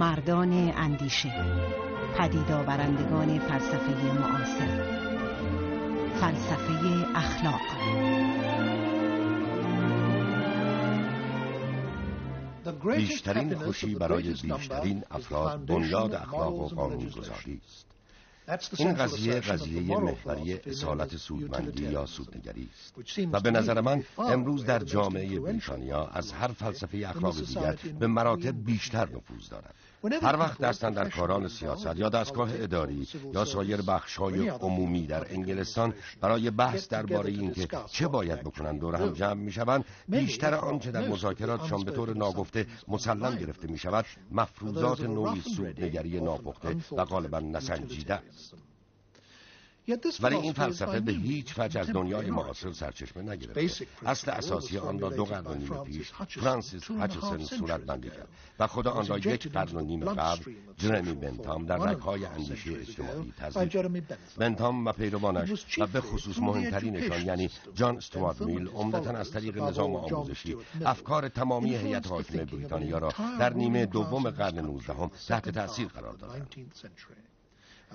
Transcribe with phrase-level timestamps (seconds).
[0.00, 1.32] مردان اندیشه.
[2.18, 4.84] پدید آورندگان فلسفه معاصر.
[6.20, 7.60] فلسفه اخلاق.
[12.96, 17.60] بیشترین خوشی برای بیشترین افراد بنیاد اخلاق و قانونگذاری.
[18.48, 23.18] است این قضیه قضیه محوری اصالت سودمندی یا سودنگری است.
[23.32, 28.64] و به نظر من امروز در جامعه بریتانیا از هر فلسفه اخلاق دیگر به مراتب
[28.64, 29.74] بیشتر نفوذ دارد.
[30.04, 36.50] هر وقت در کاران سیاست یا دستگاه اداری یا سایر بخشهای عمومی در انگلستان برای
[36.50, 41.90] بحث درباره اینکه چه باید بکنند دور هم جمع می‌شوند بیشتر آنچه در مذاکراتشان به
[41.90, 48.69] طور ناگفته مسلم گرفته می شود مفروضات نوعی سودنگری ناپخته و غالبا نسنجیده است.
[50.20, 53.86] ولی این فلسفه به هیچ وجه از دنیای معاصر سرچشمه نگرفته.
[54.06, 58.28] اصل اساسی آن را دو قرن و نیم پیش فرانسیس هچسون صورت بندی کرد
[58.58, 63.32] و خدا آن را یک قرن و نیم قبل جرمی بنتام در رگهای اندیشه اجتماعی
[63.36, 64.04] تزدید
[64.38, 69.94] بنتام و پیروانش و به خصوص مهمترینشان یعنی جان استوارت میل عمدتا از طریق نظام
[69.96, 70.56] آموزشی.
[70.84, 76.54] افکار تمامی هیئت حاکم بریتانیا را در نیمه دوم قرن نوزدهم تحت تاثیر قرار دادند.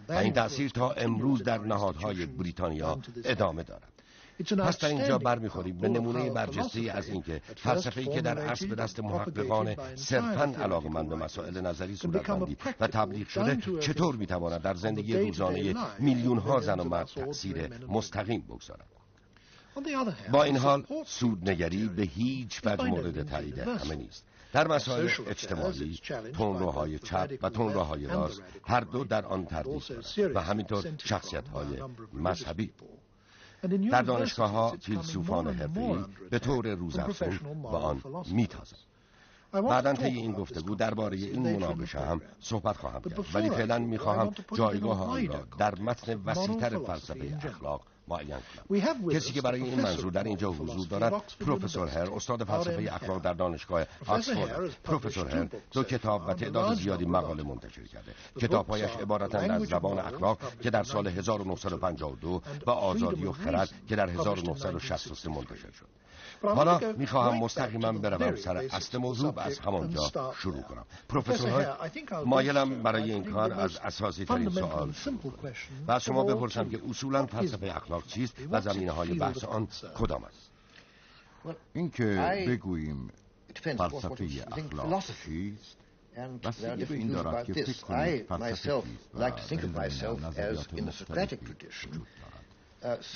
[0.09, 3.91] و این تأثیر تا امروز در نهادهای بریتانیا ادامه دارد.
[4.39, 8.99] پس در اینجا برمیخوریم به نمونه برجسته از اینکه فلسفه‌ای که در اصل به دست
[8.99, 12.29] محققان صرفا علاقمند به مسائل نظری صورت
[12.79, 18.41] و تبلیغ شده چطور می‌تواند در زندگی روزانه میلیون ها زن و مرد تأثیر مستقیم
[18.41, 18.85] بگذارد؟
[20.31, 24.25] با این حال سودنگری به هیچ وجه مورد تایید همه نیست.
[24.55, 25.99] در مسائل اجتماعی
[26.33, 29.83] تونروهای چپ و تونروهای راست هر دو در آن تردید
[30.35, 32.71] و همینطور شخصیت های مذهبی.
[33.91, 38.01] در دانشگاه ها فیلسوفان حرفه‌ای به طور روزافزون با آن
[38.31, 38.79] میتازند
[39.53, 43.25] بعدا طی این گفتگو درباره این مناقشه هم صحبت خواهم کرد.
[43.33, 49.09] ولی فعلا می‌خواهم جایگاه آن را در متن وسیعتر فلسفه اخلاق معین کنم.
[49.11, 53.33] کسی که برای این منظور در اینجا حضور دارد پروفسور هر استاد فلسفه اخلاق در
[53.33, 54.75] دانشگاه آکسفورد.
[54.83, 58.11] پروفسور هر دو کتاب و تعداد زیادی مقاله منتشر کرده.
[58.39, 64.09] کتابهایش عبارتند از زبان اخلاق که در سال 1952 و آزادی و خرد که در
[64.09, 65.87] 1963 منتشر شد.
[66.41, 71.77] حالا می‌خواهم مستقیما بروم سر اصل موضوع و از همانجا شروع کنم پروفسور
[72.25, 74.93] مایلم برای این کار از اساسی ترین سوال
[75.87, 80.23] و از شما بپرسم که اصولا فلسفه اخلاق چیست و زمینه های بحث آن کدام
[80.23, 80.51] است
[81.73, 83.09] اینکه بگوییم
[83.55, 85.77] فلسفه اخلاق چیست
[86.43, 92.07] بستگی به این دارد که فکر کنید فلسفه چیست و نظریات مختلفی وجود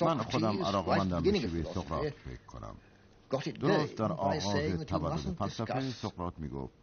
[0.01, 2.75] من خودم علاقمندم به شیوه سقراط فکر کنم
[3.38, 6.74] درست در آغاز تولد فلسفه سقراط می‌گفت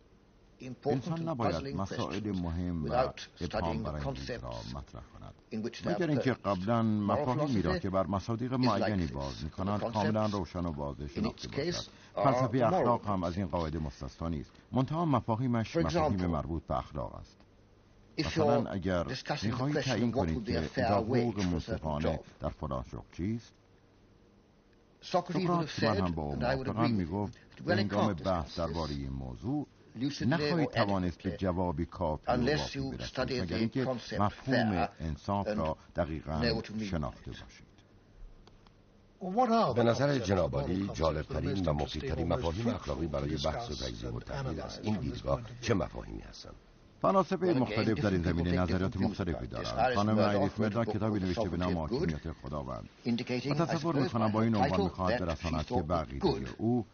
[0.87, 2.93] انسان نباید مسائل مهم و
[3.41, 5.34] ابهام برانگیز را مطرح کند
[5.87, 11.07] مگر اینکه قبلا مفاهیمی را که بر مصادیق معینی باز می‌کند کاملا روشن و واضح
[11.07, 16.78] شناخته باشد فلسفه اخلاق هم از این قاعده مستثنا نیست منتها مفاهیمش مفاهیم مربوط به
[16.78, 17.37] اخلاق است
[18.19, 19.07] مثلا اگر
[19.43, 23.53] می‌خواهید تعیین کنید که حقوق منصفانه در فلان شغل چیست
[25.06, 26.91] سقراط من هم با او موافقم.
[26.91, 29.67] می‌گفت به هنگام بحث درباره این موضوع
[30.27, 33.84] نخواهید توانست به جوابی کافی و وافی برسید مگر اینکه
[34.19, 37.66] مفهوم انصاف را دقیقا شناخته باشید.
[39.75, 44.78] به نظر جنابالی جالبترین و مفیدترین مفاهیم اخلاقی برای بحث و تجزیه و تحلیل از
[44.83, 46.55] این دیدگاه چه مفاهیمی هستند؟
[47.03, 49.95] فلاسفه مختلف در این زمینه نظریات مختلفی دارند.
[49.95, 52.89] خانم آیریس مردان کتابی نوشته به نام حاکمیت خداوند.
[53.51, 56.87] و تصور می‌کنم با این عنوان می‌خواهد برساند که بقیده او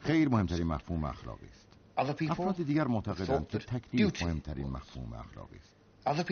[0.00, 2.30] خیر مهمترین مفهوم اخلاقی است.
[2.30, 5.70] افراد دیگر معتقدند که تکلیف مهمترین مفهوم اخلاقی است.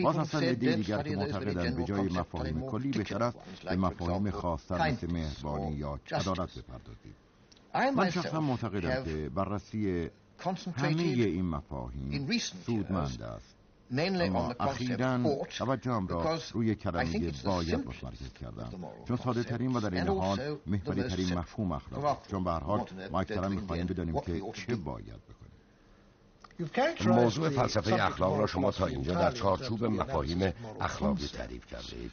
[0.03, 4.91] باز هستند عده دیگر که معتقدند به جای مفاهیم کلی بهتر است به مفاهیم خاصتر
[4.91, 7.15] مثل مهربانی یا عدالت بپردازیم
[7.95, 10.09] من شخصا معتقدم که بررسی
[10.75, 13.55] همه این مفاهیم سودمند است.
[13.91, 15.17] اما اخیرا
[15.57, 18.71] توجهم را روی کلمه باید متمرکز کردم.
[19.07, 22.85] چون ساده ترین و در این حال محوری ترین مفهوم اخلاق چون به هر حال
[23.11, 25.49] ما اکثرا می‌خواهیم بدانیم که چه باید بکنیم.
[27.05, 32.11] موضوع فلسفه اخلاق را شما تا اینجا در چارچوب مفاهیم اخلاقی تعریف کرده اید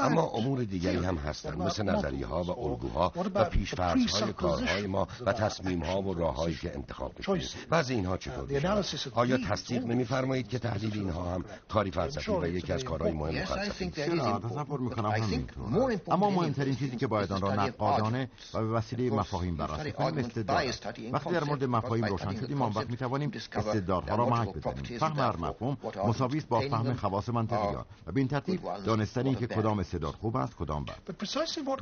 [0.00, 5.08] اما امور دیگری هم هستند مثل نظریه ها و الگوها و پیشفرض های کارهای ما
[5.26, 7.48] و تصمیم ها و راههایی که انتخاب می‌کنیم.
[7.70, 8.80] و از اینها چطور
[9.14, 13.90] آیا تصدیق نمیفرمایید که تحلیل اینها هم کاری فلسفی و یکی از کارهای مهم فلسفی
[13.90, 19.56] تصور می‌کنم همینطور اما مهمترین چیزی که باید آن را نقادانه و به وسیله مفاهیم
[19.56, 20.18] بررسی کنیم.
[20.18, 20.72] استدلال.
[21.12, 25.36] وقتی در مورد مفاهیم روشن شدیم آن وقت می‌توانیم استدلالها را محک بزنیم فهم هر
[25.36, 25.76] مفهوم
[26.06, 27.74] مساوی با فهم خواص منطقی
[28.06, 31.14] و به این ترتیب دانستن که کدام استدلال خوب است کدام بد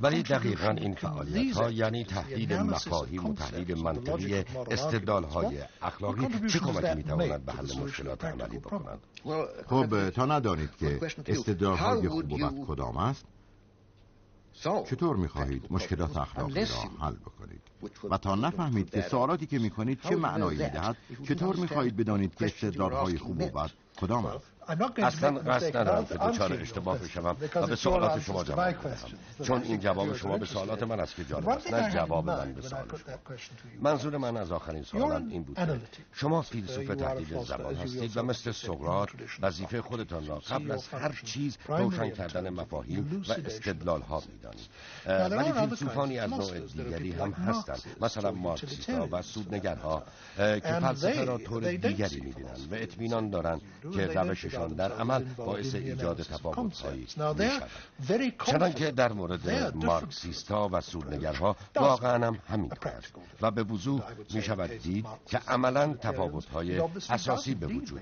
[0.02, 6.58] ولی دقیقا این فعالیت ها یعنی تحلیل مفاهیم و تحلیل منطقی استدلال های اخلاقی چه
[6.58, 9.00] کمکی می‌توانند به حل مشکلات عملی بکنند
[9.66, 13.24] خب تا ندانید که استدلال های خوب و بد کدام است
[14.62, 17.62] چطور می‌خواهید مشکلات اخلاقی را حل بکنید؟
[18.10, 20.96] و تا نفهمید که سوالاتی که می‌کنید چه معنایی می‌دهد
[21.28, 23.70] چطور می‌خواهید بدانید که استدلال های خوب و بد
[24.00, 24.51] کدام است؟
[24.96, 28.74] اصلا قصد ندارم که دوچار اشتباه بشوم و به سوالات شما جواب
[29.42, 32.62] چون این جواب شما به سوالات من است که جالب است نه جواب من به
[32.62, 33.16] سوال شما
[33.80, 35.58] منظور من از آخرین سوالم این بود
[36.12, 39.08] شما فیلسوف تحلیل زبان هستید و مثل سقراط
[39.40, 44.68] وظیفه خودتان را قبل از هر چیز روشن کردن مفاهیم و استدلال ها می‌دانید.
[45.06, 50.02] ولی فیلسوفانی از نوع دیگری هم هستند مثلا مارکسیستا و سودنگرها
[50.36, 53.60] که فلسفه را طور دیگری می‌بینند و اطمینان دارند
[53.94, 57.06] که روش در عمل باعث ایجاد تفاوتهایی
[58.08, 63.12] می چنانکه در مورد مارکسیستا و سودنگرها واقعا هم همینطور است
[63.42, 64.02] و به وضوح
[64.34, 68.00] می شود دید که عملا تفاوتهای اساسی به وجود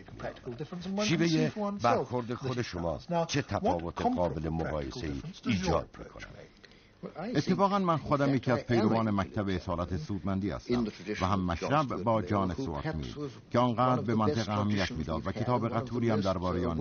[0.87, 1.51] می شیوه
[1.83, 2.99] برخورد خود شما
[3.29, 5.13] چه تفاوت قابل مقایسه
[5.47, 6.35] ایجاد می کند
[7.35, 10.85] اتفاقا من خودم یکی از پیروان مکتب اصالت سودمندی هستم
[11.21, 13.15] و هم مشرب با جان سوات می
[13.51, 16.79] که آنقدر به منطق اهمیت می‌داد و کتاب قطوری هم درباره آن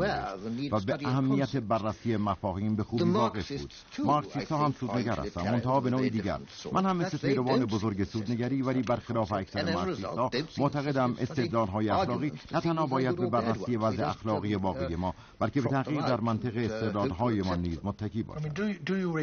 [0.72, 3.74] و به اهمیت بررسی مفاهیم به خوبی واقف بود.
[4.06, 6.40] مارکسیست هم سودنگر هستم منتها به نوع دیگر.
[6.74, 12.62] من هم مثل پیروان بزرگ سودنگری ولی برخلاف اکثر مارکسیستها معتقدم استدلال های اخلاقی نه
[12.62, 17.42] تنها باید به بررسی وضع اخلاقی واقعی ما بلکه به تحقیق در منطق استدلال های
[17.42, 18.62] ما نیز متکی باشد.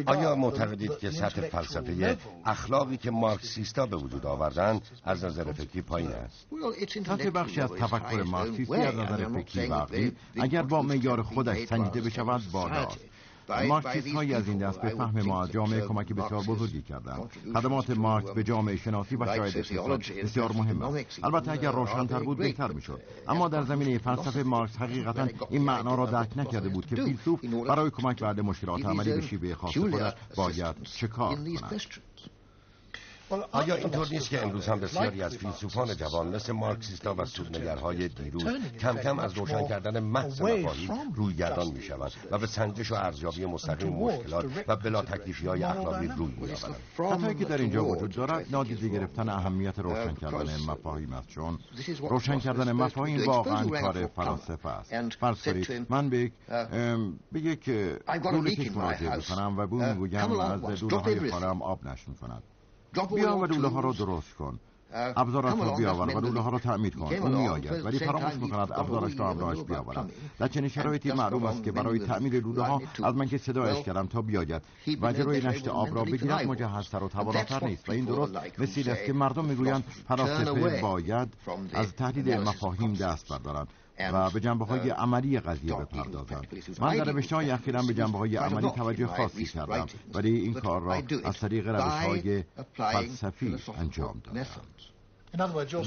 [0.05, 0.35] آیا
[0.89, 6.47] معتقدید که سطح فلسفه اخلاقی که مارکسیستا به وجود آوردند از نظر فکری پایین است.
[7.05, 9.85] سطح بخشی از تفکر مارکسیستی از نظر فکری و
[10.39, 12.99] اگر با معیار خودش سنجیده بشود بالاست.
[13.49, 17.89] مارکسیست هایی از این دست به فهم ما از جامعه کمک بسیار بزرگی کردند خدمات
[17.89, 19.57] مارکس به جامعه شناسی و شاید
[20.23, 23.01] بسیار مهم است البته اگر روشنتر بود بهتر می‌شد.
[23.27, 27.89] اما در زمینه فلسفه مارکس حقیقتا این معنا را درک نکرده بود که فیلسوف برای
[27.89, 31.81] کمک به مشکلات عملی به شیوه خاص خودش باید چه کار کند.
[33.51, 38.43] آیا اینطور نیست که امروز هم بسیاری از فیلسوفان جوان مثل مارکسیستا و سودنگرهای دیروز
[38.79, 43.45] کم کم از روشن کردن محض مفاهیم رویگردان می شوند و به سنجش و ارزیابی
[43.45, 46.55] مستقیم مشکلات و بلا تکلیفی های اخلاقی روی می
[46.97, 51.27] خطایی که در اینجا وجود دارد نادیده گرفتن اهمیت روشن کردن مفاهیم است.
[51.27, 51.59] چون
[52.09, 55.15] روشن کردن مفاهیم واقعا کار فلاسفه است.
[55.19, 56.31] فرض کنید من به
[57.31, 57.69] به یک
[58.23, 62.43] دوله کش مراجعه بکنم و به می‌گویم از دوله های خانم آب نشون کند.
[63.15, 64.59] بیا و لوله ها رو درست کن.
[64.93, 67.13] ابزارش رو بیاور و لوله ها رو تعمیر کن.
[67.13, 70.11] اون میآید ولی فراموش می‌کند ابزارش را همراهش بیاورد.
[70.39, 74.07] در چنین شرایطی معلوم است که برای تعمیر لوله ها از من که صدایش کردم
[74.07, 74.61] تا بیاید.
[75.01, 77.89] و جلوی نشت آب را بگیرد مجهزتر و تواناتر نیست.
[77.89, 81.33] و این درست مثل است که مردم می‌گویند فلاسفه باید
[81.73, 83.67] از تحلیل مفاهیم دست بردارند.
[83.99, 86.47] و به جنبه های عملی قضیه بپردازند
[86.79, 89.85] من در روش های اخیرا به جنبه های عملی توجه خاصی کردم.
[90.13, 90.93] ولی این کار را
[91.23, 92.43] از طریق روش های
[92.73, 94.45] فلسفی انجام دادم.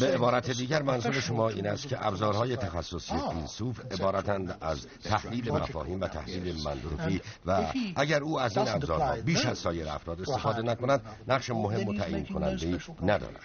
[0.01, 6.01] به عبارت دیگر منظور شما این است که ابزارهای تخصصی فیلسوف عبارتند از تحلیل مفاهیم
[6.01, 11.03] و تحلیل منطقی و اگر او از این ابزارها بیش از سایر افراد استفاده نکند
[11.29, 13.41] نقش مهم و تعیین کننده ندارد.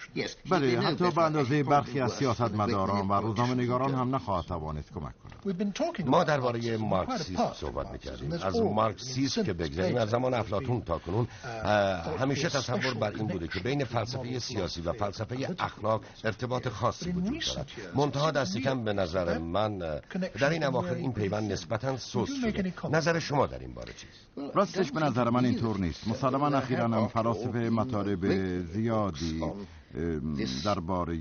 [0.50, 6.06] بله حتی به اندازه برخی از سیاستمداران و روزنامه‌نگاران هم نخواهد توانست کمک کند.
[6.06, 8.32] ما درباره مارکسیسم صحبت می‌کردیم.
[8.32, 9.96] از مارکسیسم که بگذاریم.
[9.96, 11.28] از زمان افلاطون تا کنون
[12.20, 15.54] همیشه تصور بر این بوده که بین فلسفه سیاسی و فلسفه
[15.86, 17.70] اخلاق ارتباط خاصی وجود دارد.
[17.94, 19.78] منتها دست کم به نظر من
[20.40, 22.74] در این اواخر این پیوند نسبتا سوس شده.
[22.90, 26.08] نظر شما در این باره چیست؟ راستش به نظر من اینطور نیست.
[26.08, 28.26] مسلما اخیرا هم فلاسفه مطالب
[28.62, 29.42] زیادی
[30.64, 31.12] درباره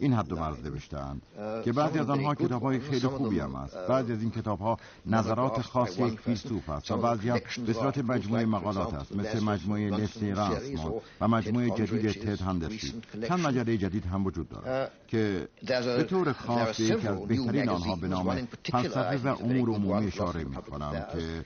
[0.00, 1.22] این حد و مرز نوشتهاند
[1.64, 3.76] که بعضی از آنها کتاب های خیلی خوبی هم است.
[3.88, 4.76] بعضی از این کتاب ها
[5.06, 9.16] نظرات خاص یک فیلسوف است و بعضی هم به صورت مجموعه مقالات است.
[9.16, 12.94] مثل مجموعه لسلی راسمون و مجموعه جدید تد هندرسی
[13.28, 15.48] چند مجله جدید هم وجود دارد که
[15.96, 20.44] به طور خاص به یکی از بهترین آنها به نام فلسفه و امور عمومی اشاره
[20.44, 21.44] می کنم که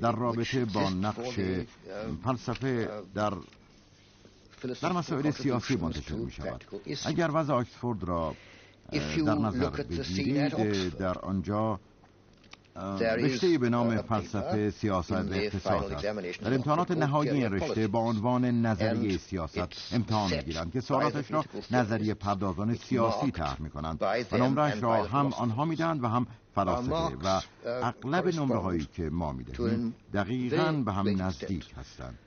[0.00, 1.40] در رابطه با نقش
[2.24, 3.32] فلسفه در
[4.82, 6.64] در مسائل سیاسی منتشر می شود
[7.04, 8.34] اگر وضع آکسفورد را
[9.26, 11.80] در نظر بگیرید در آنجا
[13.00, 16.40] رشته به نام فلسفه سیاست و اقتصاد است.
[16.40, 22.14] در امتحانات نهایی این رشته با عنوان نظریه سیاست امتحان می‌گیرند که سوالاتش را نظریه
[22.14, 28.28] پردازان سیاسی طرح می‌کنند و نمرهش را هم آنها می‌دهند و هم فلاسفه و اغلب
[28.28, 32.18] نمره هایی که ما می‌دهیم دقیقا به هم نزدیک هستند.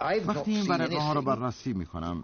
[0.00, 2.22] وقتی این ورقه ها را بررسی می کنم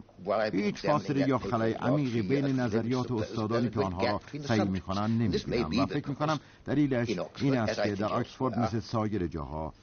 [0.52, 5.22] هیچ فاصله یا خلای عمیقی بین نظریات و استادانی که آنها را صحیح می کنند
[5.22, 7.08] نمی و فکر می کنم دلیلش
[7.40, 9.74] این است که در آکسفورد مثل سایر جاها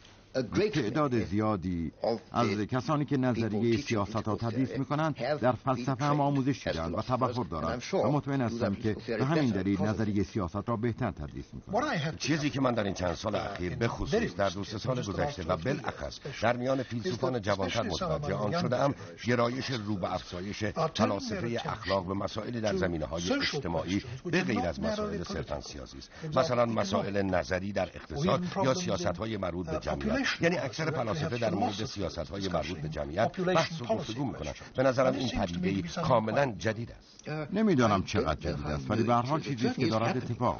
[0.74, 1.92] تعداد زیادی
[2.32, 7.02] از کسانی که نظریه سیاست ها تدریس می کنند در فلسفه هم آموزش دیدند و
[7.02, 11.62] تبخور دارند و مطمئن هستم که به همین دلیل نظریه سیاست را بهتر تدریس می
[11.62, 15.44] کنند چیزی که من در این چند سال اخیر به خصوص در دو سال گذشته
[15.44, 18.96] و بالاخص در میان فیلسوفان جوانتر متوجه آن شده ام.
[19.26, 24.80] گرایش رو به افزایش فلاسفه اخلاق به مسائل در زمینه های اجتماعی به غیر از
[24.80, 26.12] مسائل صرفا سیاسی است.
[26.38, 31.54] مثلا مسائل نظری در اقتصاد یا سیاست های مربوط به جمعیت یعنی اکثر فلاسفه در
[31.56, 36.54] مورد سیاست های مربوط به جمعیت بحث و گفتگو می‌کنند به نظرم این پدیده کاملا
[36.60, 37.30] جدید است.
[37.54, 40.60] نمی‌دانم چقدر جدید است ولی به هر حال چیزی که دارد اتفاق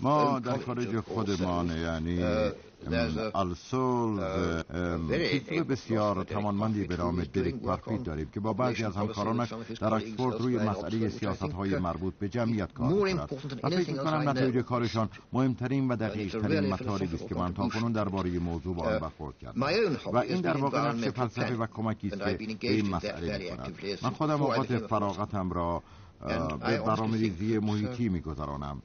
[0.00, 2.24] ما در خارج خودمان یعنی
[3.34, 4.20] السول
[5.08, 10.40] فیلسوف بسیار توانمندی به نام دریک بارفید داریم که با بعضی از همکارانش در اکسفورد
[10.40, 13.28] روی مسئله سیاست های مربوط به جمعیت کار می‌کند.
[13.62, 18.71] و فکر می‌کنم نتایج کارشان مهمترین و دقیقترین مطالبی است که من تاکنون درباره موضوع
[18.74, 19.62] با آن برخورد کردم
[20.12, 22.24] و این در واقع نقش فلسفه و کمکی است که
[22.60, 25.82] به این مسئله می‌کند من خودم اوقات فراغتم را
[26.20, 28.82] به برنامه‌ریزی محیطی میگذرانم.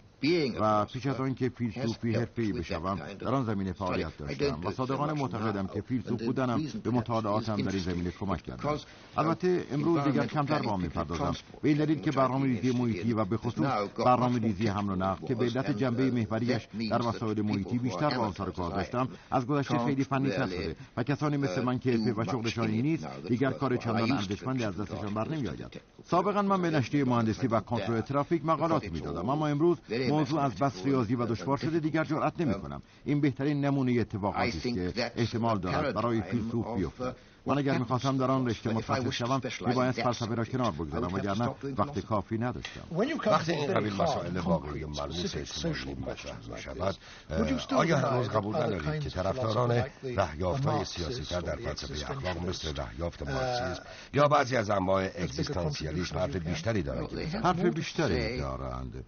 [0.60, 5.68] و پیش از آنکه فیلسوفی حرفه‌ای بشوم در آن زمینه فعالیت داشتم و صادقانه معتقدم
[5.68, 8.80] که فیلسوف بودنم به مطالعاتم در این زمینه کمک کرد
[9.18, 11.36] البته امروز دیگر کمتر با می‌پردازم.
[11.62, 13.68] به این دلیل که برنامه ریزی محیطی و به خصوص
[14.06, 18.24] برنامه ریزی حمل و نقل که به علت جنبه محوریش در مسائل محیطی بیشتر با
[18.24, 19.08] آن سر کار داشتم.
[19.32, 23.52] از گذشته خیلی فنی شده و کسانی مثل من که حرفه و شغلشان نیست دیگر
[23.52, 25.82] کار چندان ارزشمندی از دستشان بر نمیآید.
[26.06, 29.78] سابقا من به نشریه مهندسی و کنترل ترافیک مقالات می‌دادم اما امروز
[30.10, 34.58] موضوع از بس ریاضی و دشوار شده دیگر جرأت نمی کنم این بهترین نمونه اتفاقاتی
[34.58, 37.16] است که احتمال دارد برای فیلسوف بیفتد.
[37.48, 42.00] من اگر می‌خواستم در آن رشته متخصص شوم میباید فلسفه را کنار بگذارم وگرنه وقت
[42.00, 42.82] کافی نداشتم
[43.26, 46.96] وقتی این قبیل مسائل واقعی ملموس اجتماعی مطرح می‌شود
[47.76, 54.28] آیا هنوز قبول ندارید که طرفداران رهیافتهای سیاسیتر در فلسفه اخلاق مثل رهیافت مارکسیسم یا
[54.28, 57.20] بعضی از انواع اگزیستانسیالیسم حرف بیشتری دارند.
[57.20, 59.04] حرف بیشتری دارند.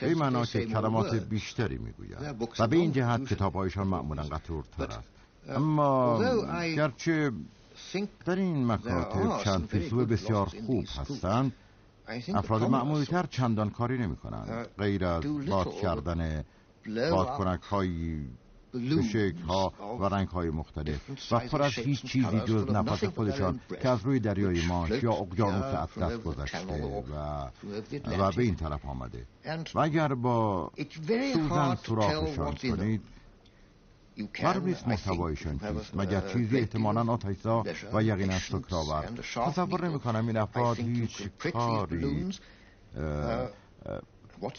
[0.00, 2.48] به معنا که کلمات بیشتری می‌گویند.
[2.58, 5.00] و به این جهت کتابهایشان معمولا قطورتر است.
[5.48, 6.18] اما
[6.76, 7.32] گرچه
[8.24, 11.52] در این مکاتب چند فیلسوف بسیار خوب هستند
[12.34, 16.44] افراد معمولیتر چندان کاری نمی کنند غیر از باد کردن
[17.10, 18.20] بادکنک های
[18.72, 23.60] به شکل ها و رنگ های مختلف و پر از هیچ چیزی جز نفس خودشان
[23.82, 27.02] که از روی دریای ماش یا اقیانوس اطلس گذشته و,
[28.18, 29.26] و به این طرف آمده
[29.74, 30.72] و اگر با
[31.32, 33.02] سوزن سراخشان کنید
[34.42, 37.64] معلوم نیست محتوایشان چیست مگر چیزی احتمالا آتشزا
[37.94, 39.04] و یقینا سکرآور
[39.46, 42.30] تصور نمی کنم این افراد هیچ کاری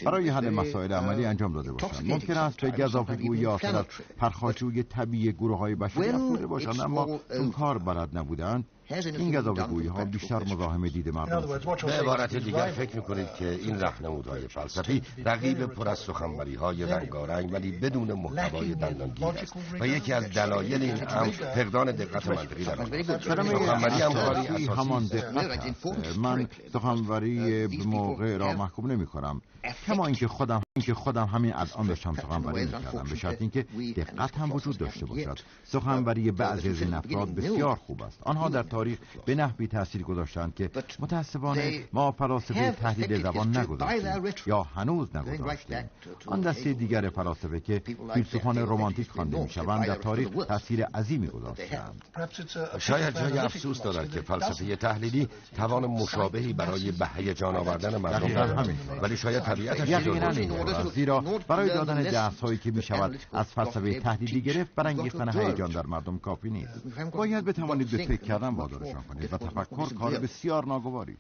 [0.06, 3.86] برای حل مسائل عملی انجام داده باشند ممکن است به گذافگویی یا از
[4.18, 7.20] پرخاشوی طبیعی گروه های بشری افروده باشند اما
[7.54, 13.34] کار بلد نبودند این گذافگویی ها بیشتر مزاحم دید مردم به عبارت دیگر فکر می‌کنید
[13.34, 19.54] که این رهنمودهای فلسفی رقیب پر از سخنوری های رنگارنگ ولی بدون محتوای دندانگیر است.
[19.80, 22.76] و یکی از دلایل این امر فقدان دقت منطقی در
[23.20, 29.42] سخنوری هم کاری همان دقت من سخنوری به موقع را محکوم نمی کنم
[29.88, 33.04] کما اینکه خودم اینکه خودم همین الان داشتم سخنوری می‌کردم.
[33.10, 35.40] به شرط اینکه دقت هم وجود داشته باشد.
[35.64, 38.20] سخنوری بعضی از این افراد بسیار خوب است.
[38.24, 40.70] آنها در تاریخ به نحوی تاثیر گذاشتند که
[41.00, 45.90] متاسفانه ما فلاسفه تحلیل زبان نگذاشتیم یا هنوز نگذاشتیم.
[46.26, 47.82] آن دسته دیگر فلاسفه که
[48.14, 52.02] فیلسوفان رمانتیک خوانده می‌شوند در تاریخ تاثیر عظیمی گذاشتند.
[52.80, 58.70] شاید جای افسوس دارد که فلسفه تحلیلی توان مشابهی برای به هیجان آوردن مردم دارد.
[59.02, 60.08] ولی شاید طبیعتش
[60.94, 65.86] زیرا برای دادن درس هایی که می شود از فلسفه تحلیلی گرفت برانگیختن هیجان در
[65.86, 66.82] مردم کافی نیست.
[67.12, 69.34] باید بتوانید به فکر کردن وادارشان کنید.
[69.34, 71.18] و تفکر کار بسیار ناگواری.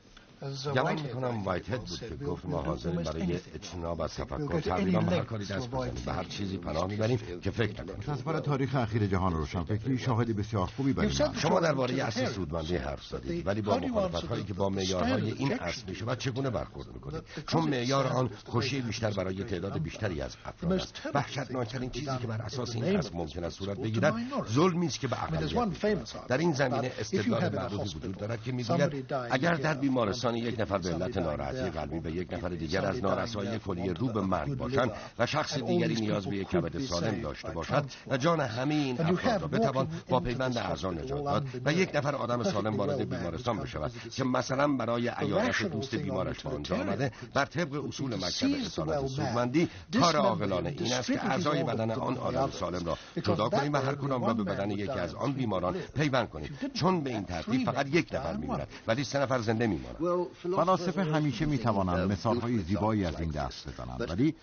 [0.76, 5.16] گمان می‌کنم وایت هد بود که گفت ما حاضر برای اجتناب از تفکر تقریبا به
[5.16, 9.08] هر کاری دست بزنیم به هر چیزی پناه می‌بریم که فکر نکنیم تصور تاریخ اخیر
[9.08, 13.78] جهان روشن فکری شاهدی بسیار خوبی بریم شما درباره اصل سودمندی حرف زدید ولی با
[13.78, 18.82] مخالفت هایی که با معیارهای این اصل میشه چگونه برخورد می‌کنید چون معیار آن خوشی
[18.82, 23.44] بیشتر برای تعداد بیشتری از افراد است وحشتناکترین چیزی که بر اساس این اصل ممکن
[23.44, 24.14] است صورت بگیرد
[24.52, 29.54] ظلمی است که به اقلیت در این زمینه استدلال معروفی وجود دارد که می‌گوید اگر
[29.56, 33.90] در بیمارستان یک نفر به علت ناراحتی قلبی به یک نفر دیگر از نارسایی کلی
[33.90, 38.18] رو به مرگ باشند و شخص دیگری نیاز به یک کبد سالم داشته باشد و
[38.18, 42.44] جان همه این افراد را بتوان با پیوند اعضا نجات داد و یک نفر آدم
[42.44, 47.86] سالم وارد بیمارستان بشود که مثلا برای عیادت دوست بیمارش به آنجا آمده بر طبق
[47.86, 49.70] اصول مکتب اصالت سودمندی
[50.00, 53.96] کار عاقلانه این است که اعضای بدن آن آدم سالم را جدا کنیم و هر
[53.96, 56.60] کدام را به بدن یکی از آن بیماران پیوند کنیم.
[56.74, 61.46] چون به این ترتیب فقط یک نفر میمیرد ولی سه نفر زنده میمانند فلاسفه همیشه
[61.46, 64.36] می‌توانند مثالهای زیبایی از این دست بزنند ولی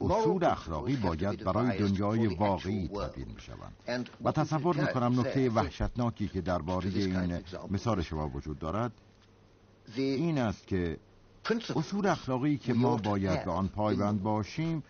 [0.00, 6.28] اصول اخلاقی باید برای دنیای واقعی تبدیل می شوند و تصور می کنم نکته وحشتناکی
[6.28, 8.92] که درباره این مثال شما وجود دارد
[9.96, 10.98] این است که
[11.76, 14.82] اصول اخلاقی که ما باید به آن پایبند باشیم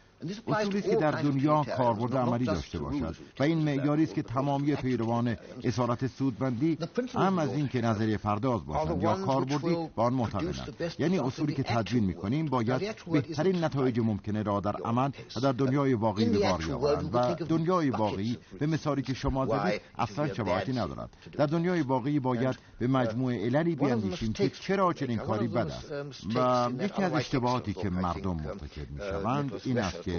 [0.49, 3.17] اصولی که در دنیا کاربرد عملی داشته باشد.
[3.39, 6.79] و این معیاری است که تمامی پیروان اسارت سودمندی
[7.15, 10.75] هم از اینکه نظریه پرداز باشند یا کاربردی به آن معتقدند.
[10.99, 15.95] یعنی اصولی که تدوین می‌کنیم باید بهترین نتایج ممکنه را در عمل و در دنیای
[15.95, 17.15] واقعی به بار بیاورند.
[17.15, 21.11] و دنیای واقعی به مثالی که شما زدید اصلا شباهتی ندارد.
[21.33, 25.93] در دنیای واقعی باید به مجموعه عللی بیاندیشیم که چرا چنین کاری بد است.
[26.35, 30.14] و یکی از اشتباهاتی که مردم مرتکب می‌شوند این است که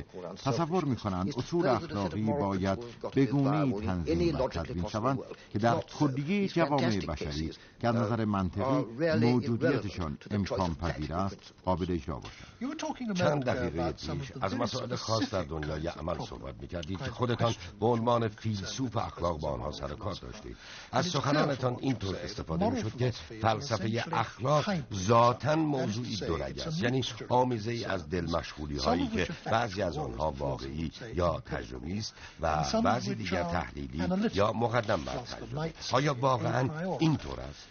[0.46, 2.80] تصور می‌کنند اصول اخلاقی باید
[3.14, 5.20] به گونه تنظیم و تدوین شوند
[5.54, 8.86] که در کلیه جوامع بشری که از نظر منطقی
[9.20, 13.14] موجودیتشان امکان پذیر است قابل اجرا باشد.
[13.14, 18.28] چند دقیقه پیش از مسائل خاص در دنیای عمل صحبت می‌کردید که خودتان به عنوان
[18.28, 20.58] فیلسوف اخلاق با آنها سر کار داشتید.
[20.92, 23.12] از سخنانتان اینطور استفاده می‌شد که
[23.42, 26.84] فلسفه اخلاق ذاتا موضوعی دورگ است.
[26.84, 32.14] یعنی آمیزه ای از دل مشغولی هایی که بعضی از آنها واقعی یا تجربی است
[32.42, 37.68] و بعضی دیگر تحلیلی یا مقدم بر تجربه آیا واقعا اینطور است؟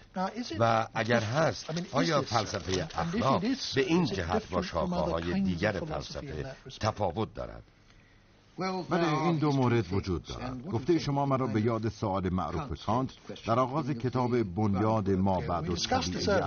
[0.58, 3.40] و اگر هست آیا فلسفه اخلاق
[3.74, 7.62] به این جهت با شاخه‌های دیگر فلسفه تفاوت دارد؟
[8.58, 10.68] بله این دو مورد وجود دارد.
[10.72, 13.10] گفته شما مرا به یاد سوال معروف کانت
[13.46, 15.76] در آغاز کتاب بنیاد ما بعد و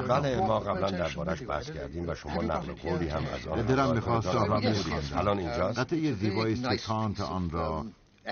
[0.08, 4.36] بله ما قبلا دربارش بحث کردیم و شما نقل قولی هم از آن درم می‌خواست
[5.16, 5.80] الان اینجاست.
[5.80, 7.86] قطعه زیبایی است که کانت آن را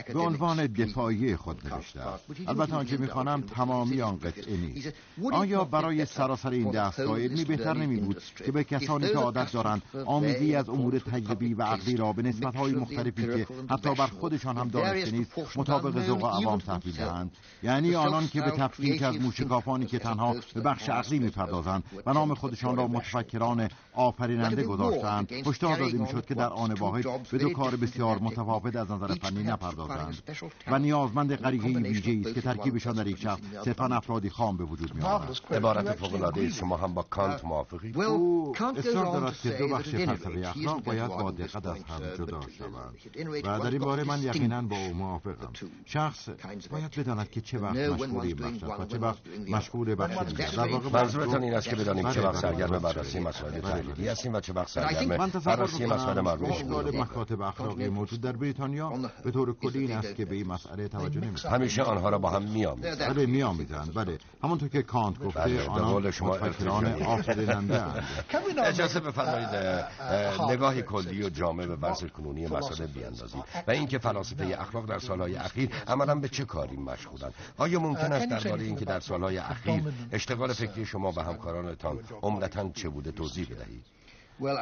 [0.03, 1.99] به عنوان دفاعی خود نوشته
[2.47, 4.93] البته آنچه می‌خوانم تمامی آن قطعه نیست.
[5.31, 9.81] آیا برای سراسر این دستگاه علمی بهتر نمی بود که به کسانی که عادت دارند
[10.05, 14.67] آمیزی از امور تجربی و عقلی را به نسبتهای مختلفی که حتی بر خودشان هم
[14.67, 17.31] دانسته نیست مطابق ذوق عوام تحویل دهند.
[17.63, 22.33] یعنی آنان که به تفکیک از موشکافانی که تنها به بخش عقلی می‌پردازند و نام
[22.33, 25.31] خودشان را متفکران آفریننده گذاشتند.
[25.31, 29.43] هشدار داده می‌شد که در آن واحد به دو کار بسیار متفاوت از نظر فنی
[29.43, 30.23] نپردازند.
[30.67, 34.95] و نیازمند غریزه ویژه است که ترکیبشان در یک شخص صرفا افرادی خام به وجود
[34.95, 39.89] می آورد عبارت فوق‌العاده شما هم با کانت موافقی؟ او اصرار دارد که دو بخش
[39.89, 42.95] فلسفه اخلاق باید با دقت از هم جدا شوند.
[43.43, 45.51] و در این باره من یقینا با او موافقم.
[45.85, 46.29] شخص
[46.71, 50.67] باید بداند که چه وقت مشغول این بخش و چه وقت مشغول بخش دیگر در
[50.67, 54.53] واقع منظورتان این است که بدانیم چه وقت سرگرم بررسی مسائل تحلیلی هستیم و چه
[54.53, 58.93] وقت سرگرم بررسی مسائل مربوط به مکاتب اخلاقی موجود در بریتانیا
[59.23, 62.29] به طور کلی این است که به این مسئله توجه نمی‌کنند همیشه آنها را با
[62.29, 67.83] هم می‌آمیزند بله می‌آمیزند بله همونطور که کانت گفته بله، آنها شما متفکران آفریننده
[68.65, 69.49] اجازه بفرمایید
[70.49, 73.43] نگاهی کلی و جامع به وضع کنونی مسئله بیاندازید.
[73.67, 78.29] و اینکه فلاسفه اخلاق در سالهای اخیر عملا به چه کاری مشغولند؟ آیا ممکن است
[78.29, 83.74] درباره اینکه در سالهای اخیر اشتغال فکری شما به همکارانتان عمدتا چه بوده توضیح بدهید؟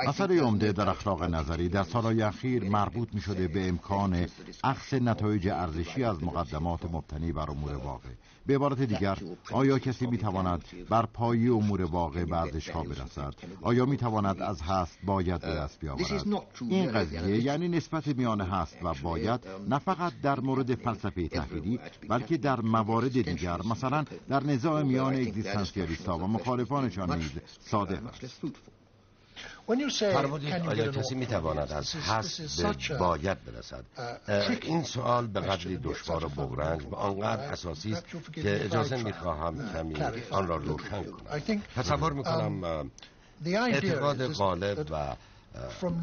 [0.07, 4.27] اثر عمده در اخلاق نظری در سالهای اخیر مربوط می شده به امکان
[4.63, 8.09] اخذ نتایج ارزشی از مقدمات مبتنی بر امور واقع.
[8.45, 9.17] به عبارت دیگر
[9.51, 14.41] آیا کسی می تواند بر پایی امور واقع به ارزش ها برسد؟ آیا می تواند
[14.41, 16.27] از هست باید به دست بیاورد؟
[16.61, 22.37] این قضیه یعنی نسبت میان هست و باید نه فقط در مورد فلسفه تحلیلی بلکه
[22.37, 28.41] در موارد دیگر مثلا در نزاع میان اگزیستانسیالیست ها و مخالفانشان نیز صادق است.
[29.99, 33.85] فرمودید آیا کسی می‌تواند از حس به باید برسد؟
[34.61, 39.95] این سوال به قدری دشوار و بغرنج و آنقدر اساسی است که اجازه می‌خواهم کمی
[40.31, 41.61] آن را روشن کنم.
[41.75, 42.63] تصور می‌کنم
[43.45, 45.15] اعتقاد غالب و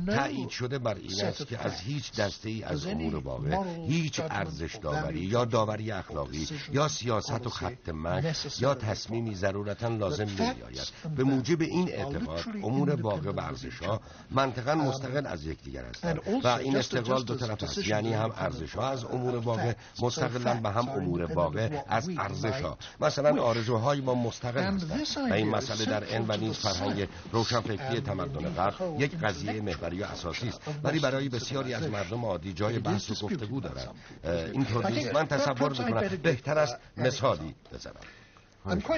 [0.07, 4.77] تایید شده بر این است که از هیچ دسته ای از امور واقع هیچ ارزش
[4.77, 11.25] داوری یا داوری اخلاقی یا سیاست و خط مش یا تصمیمی ضرورتا لازم نمیآید به
[11.25, 16.77] موجب این اعتقاد امور واقع و ارزش ها منطقا مستقل از یکدیگر هستند و این
[16.77, 17.87] استقلال دو طرف است.
[17.87, 22.79] یعنی هم ارزش ها از امور واقع مستقلا به هم امور واقع از ارزش ها
[23.01, 28.51] مثلا آرزوهای ما مستقل هستند و این مسئله در این و نیز فرهنگ روشنفکری تمدن
[28.51, 30.61] غرب یک قضیه محوری و اساسی است.
[30.85, 33.95] ولی برای بسیاری از مردم عادی جای بحث و گفتگو دارد
[34.53, 37.95] اینطور نیست من تصور می‌کنم بهتر است مثالی بزنم.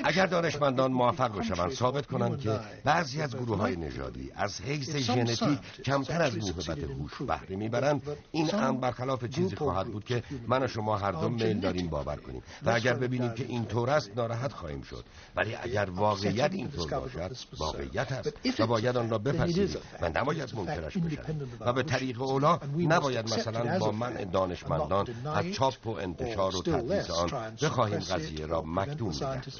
[0.05, 5.59] اگر دانشمندان موفق بشوند ثابت کنند که بعضی از گروه های نژادی از حیث ژنتیک
[5.85, 8.03] کمتر از موهبت هوش بهره می‌برند.
[8.33, 12.17] این امر برخلاف چیزی خواهد بود که من و شما هر دو میل داریم باور
[12.17, 12.43] کنیم.
[12.63, 15.05] و اگر ببینیم که این طور است ناراحت خواهیم شد.
[15.37, 19.77] ولی اگر واقعیت اینطور باشد واقعیت است و باید آن را بپذیریم.
[20.01, 25.87] و نباید منکرش بشویم و به طریق اولا نباید مثلا با من دانشمندان از چاپ
[25.87, 27.31] و انتشار و تدریس آن
[27.63, 29.52] بخواهیم قضیه را مکتوم نگه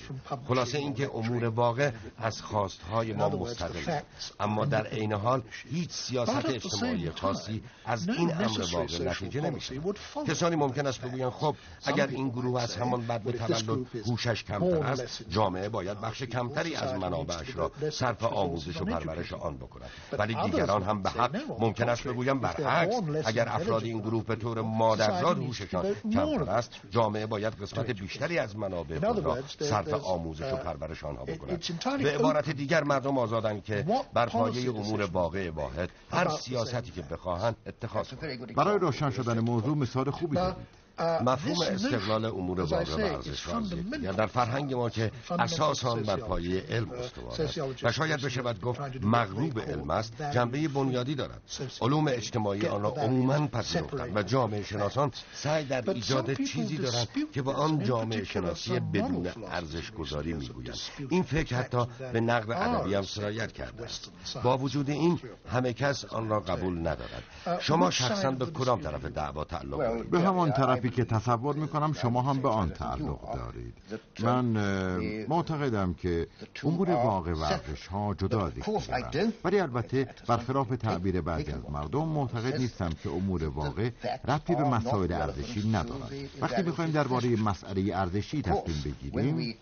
[0.49, 4.01] خلاصه اینکه امور واقع از خواستهای ما مستقل.
[4.41, 9.81] اما در عین حال هیچ سیاست اجتماعی خاصی از این امر واقع نتیجه نمیشه
[10.29, 14.87] کسانی ممکن است بگویند خب اگر این گروه از همان بعد به تولد هوشش کمتر
[14.87, 20.35] است جامعه باید بخش کمتری از منابعش را صرف آموزش و پرورش آن بکند ولی
[20.35, 25.39] دیگران هم به حق ممکن است بگویند برعکس اگر افراد این گروه به طور مادرزاد
[25.39, 29.39] هوششان کمتر است جامعه باید قسمت بیشتری از منابع خود را
[29.85, 31.65] صرف آموزش و پرورش آنها بکنند.
[32.03, 37.57] به عبارت دیگر مردم آزادند که بر پایه امور واقع واحد هر سیاستی که بخواهند
[37.67, 38.55] اتخاذ کنند.
[38.55, 40.82] برای روشن شدن موضوع مثال خوبی زدید.
[41.01, 43.47] مفهوم استقلال امور واقع و ارزش
[44.03, 47.85] یا در فرهنگ ما که اساس آن بر پایه علم استوار است.
[47.85, 51.43] و شاید بشود گفت مغلوب علم است جنبه بنیادی دارد.
[51.81, 57.43] علوم اجتماعی آن را عموما پذیرفتند و جامعه شناسان سعی در ایجاد چیزی دارند که
[57.43, 60.79] با آن جامعه شناسی بدون ارزش گذاری می‌گویند
[61.09, 64.11] این فکر حتی به نقد ادبی هم سرایت کرده است.
[64.43, 65.21] با وجود این
[65.53, 67.23] همه کس آن را قبول ندارد.
[67.61, 72.23] شما شخصا به کدام طرف دعوا تعلق دارید؟ به همان طرفی که تصور می‌کنم شما
[72.23, 73.75] هم به آن تعلق دارید.
[74.23, 74.45] من
[75.29, 76.27] معتقدم که
[76.65, 77.59] امور واقع و
[77.91, 78.53] ها جدا
[79.45, 83.91] ولی البته برخلاف تعبیر بعضی از مردم معتقد نیستم که امور واقع
[84.29, 89.57] ربطی به مسائل ارزشی ندارد وقتی می‌خوایم درباره مسئله ارزشی تصمیم بگیریم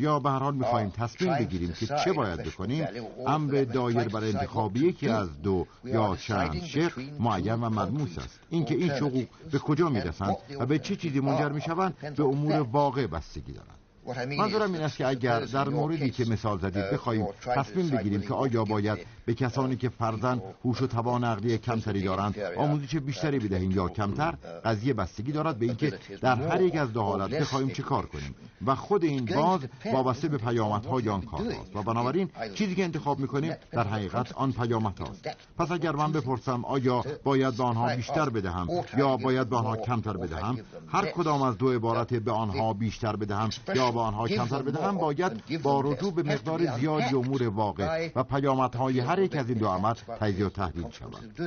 [0.00, 2.86] یا به هر حال می‌خواهیم تصمیم بگیریم که چه باید بکنیم
[3.26, 8.40] امر دایر بر انتخاب یکی از دو یا چند شق معین و ملموس است.
[8.50, 13.06] اینکه این حقوق به کجا می‌رسند و به چه چیزی منجر می‌شوند به امور واقع
[13.06, 13.78] بستگی دارند.
[14.38, 18.64] منظورم این است که اگر در موردی که مثال زدید بخواهیم تصمیم بگیریم که آیا
[18.64, 23.88] باید به کسانی که فرزن هوش و توان عقلی کمتری دارند آموزش بیشتری بدهیم یا
[23.88, 28.06] کمتر؟ قضیه بستگی دارد به اینکه در هر یک از دو حالت بخواهیم چه کار
[28.06, 28.34] کنیم.
[28.66, 29.60] و خود این باز
[29.92, 31.42] وابسته به پیامدهای آن کار
[31.74, 36.64] و بنابراین چیزی که انتخاب می‌کنیم در حقیقت آن پیامت هاست پس اگر من بپرسم
[36.64, 40.58] آیا باید به آنها بیشتر بدهم یا باید به آنها کمتر بدهم؟
[40.88, 45.62] هر کدام از دو عبارت به آنها بیشتر بدهم یا به آنها کمتر بدهم باید
[45.62, 49.94] با رجوع به مقدار زیادی امور واقع و پیامدهای هر یک از این دو عمل
[50.20, 51.40] تجزیه و تحلیل شود.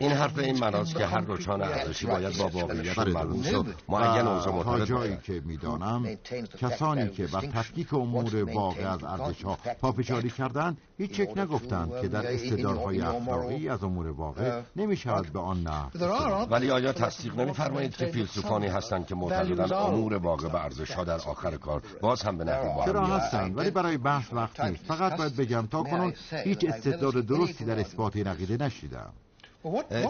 [0.00, 4.64] این حرف این مناست که هر روچان ارزشی باید با واقعیت ملموس و معین اوضاع
[4.64, 6.18] تا جایی که می‌دانم
[6.58, 12.08] کسانی که بر تفکیک امور واقع از ارزش ها پافشاری کردند هیچ چک نگفتند که
[12.08, 16.06] در استدارهای اخلاقی از امور واقع نمی شود به آن نه.
[16.50, 21.14] ولی آیا تصدیق نمیفرمایید که فیلسوفانی هستند که معتقدند امور واقع و ارزش ها در
[21.14, 24.84] آخر کار باز هم به نحوی با چرا هستند؟ ولی برای بحث وقت نیست.
[24.84, 26.12] فقط باید بگم تا کنون
[26.44, 29.12] هیچ استدلال درستی در اثبات این عقیده نشیدم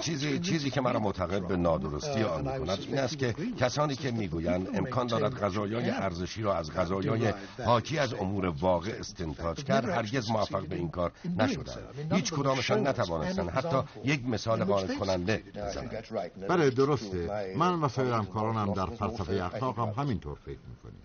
[0.01, 4.69] چیزی چیزی که مرا معتقد به نادرستی آن می‌کند این است که کسانی که می‌گویند
[4.75, 7.33] امکان دارد غذایای ارزشی را از غذایای
[7.65, 9.89] حاکی از امور واقع استنتاج کرد.
[9.89, 13.51] هرگز موفق به این کار نشدند هیچ کدامشان نتوانستند.
[13.51, 16.05] حتی یک مثال قانع کننده بزنند
[16.49, 17.55] بله درسته.
[17.57, 21.01] من و سایر همکارانم در فلسفه اخلاق هم همینطور فکر می‌کنیم.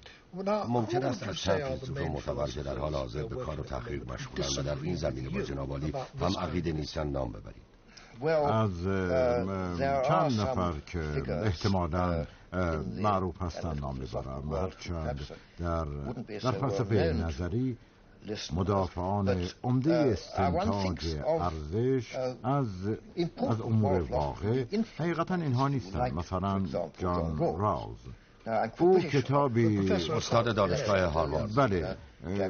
[0.70, 4.58] ممکن است از چند فیلسوف معتبر که در حال حاضر به کار و تحقیق مشغولند
[4.58, 7.65] و در این زمینه با جنابالی هم عقیده نیستند نام ببرید
[8.24, 8.84] از
[10.08, 12.26] چند نفر که احتمالا
[13.02, 15.20] معروف هستن نام ببرم هرچند
[15.60, 15.86] در,
[16.28, 17.78] در فلسفه نظری
[18.54, 22.68] مدافعان عمده استنتاج ارزش از
[23.50, 24.64] از امور واقع
[24.98, 26.12] حقیقتا اینها نیستن.
[26.12, 26.62] مثلا
[26.98, 27.98] جان راوز
[28.80, 31.98] او کتابی استاد دانشگاه هاروارد بله.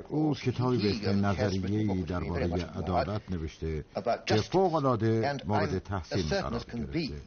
[0.09, 3.85] او کتابی به اسم نظریه درباره عدالت نوشته
[4.25, 7.21] که فوق العاده مورد تحسین قرار گرفته.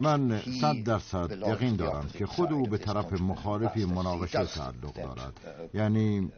[0.00, 5.40] من صد درصد یقین دارم که خود او به طرف مخالفی مناقشه تعلق دارد.
[5.74, 6.32] یعنی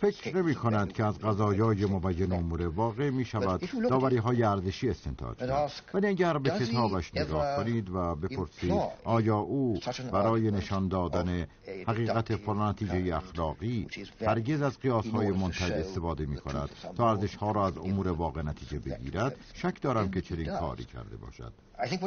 [0.00, 3.60] فکر نمی کند که از قضایای مبین امور واقع می شود
[3.90, 8.72] داوری های ارزشی استنتاج کرد ولی اگر به کتابش نگاه کنید و بپرسید
[9.04, 9.80] آیا او
[10.12, 11.46] برای نشان دادن
[11.88, 13.86] حقیقت فلان نتیجه اخلاقی
[14.26, 18.42] هرگز از قیاس های منتج استفاده می کند تا ارزش ها را از امور واقع
[18.42, 19.36] نتیجه بگیرد.
[19.54, 21.52] شک دارم که چنین کاری کرده باشد.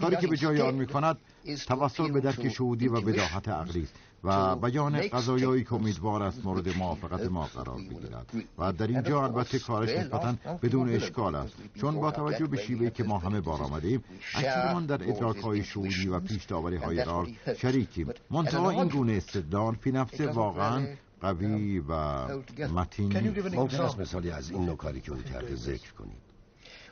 [0.01, 1.17] کاری که به جای آن می کند
[1.67, 3.93] توسل به درک شهودی و بداهت عقلی است.
[4.23, 8.31] و بیان قضایایی که امیدوار است مورد موافقت ما قرار بگیرد.
[8.57, 13.03] و در اینجا البته کارش نسبتا بدون اشکال است چون با توجه به شیوهی که
[13.03, 14.03] ما همه بار آمده ایم
[14.36, 18.09] اکثرمان در ادراک های شعوری و پیش داوری های راز شریکیم.
[18.31, 20.88] منتها این گونه استدلال فی نفس واقعا
[21.21, 21.93] قوی و
[22.67, 23.29] متین.
[23.55, 26.22] ممکن است مثالی از این نکاری که او کرده ذکر کنید.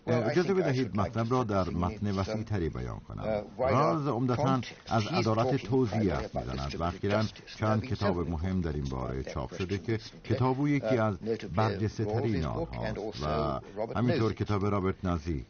[0.08, 3.44] اجازه بدهید مطلب را در متن وسیع تری بیان کنم.
[3.58, 7.24] راز عمدتا از عدالت توضیح حرف می‌زند و اخیرا
[7.60, 11.18] چند کتاب مهم در این باره چاپ شده که کتاب یکی از
[11.56, 13.60] برجسته ترین آنهاست و
[13.96, 15.46] همینطور کتاب رابرت نازیک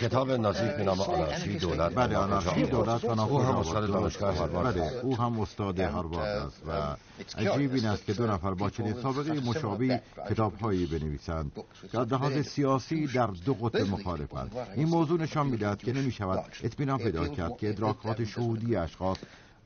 [0.00, 4.74] کتاب نازیک به نام آنارشی دولت بله آنارشی دولت و او هم استاد دانشگاه هاروارد
[4.74, 6.96] بله او هم استاد هاروارد است و
[7.38, 11.52] عجیب این است که دو نفر با چنین سابقه مشابه کتاب هایی بنویسند.
[11.92, 14.56] که از لحاظ سیاسی در دو قطب مخالفند.
[14.76, 19.18] این موضوع نشان می‌دهد که نمی شود اطمینان پیدا کرد که ادراکات شهودی اشخاص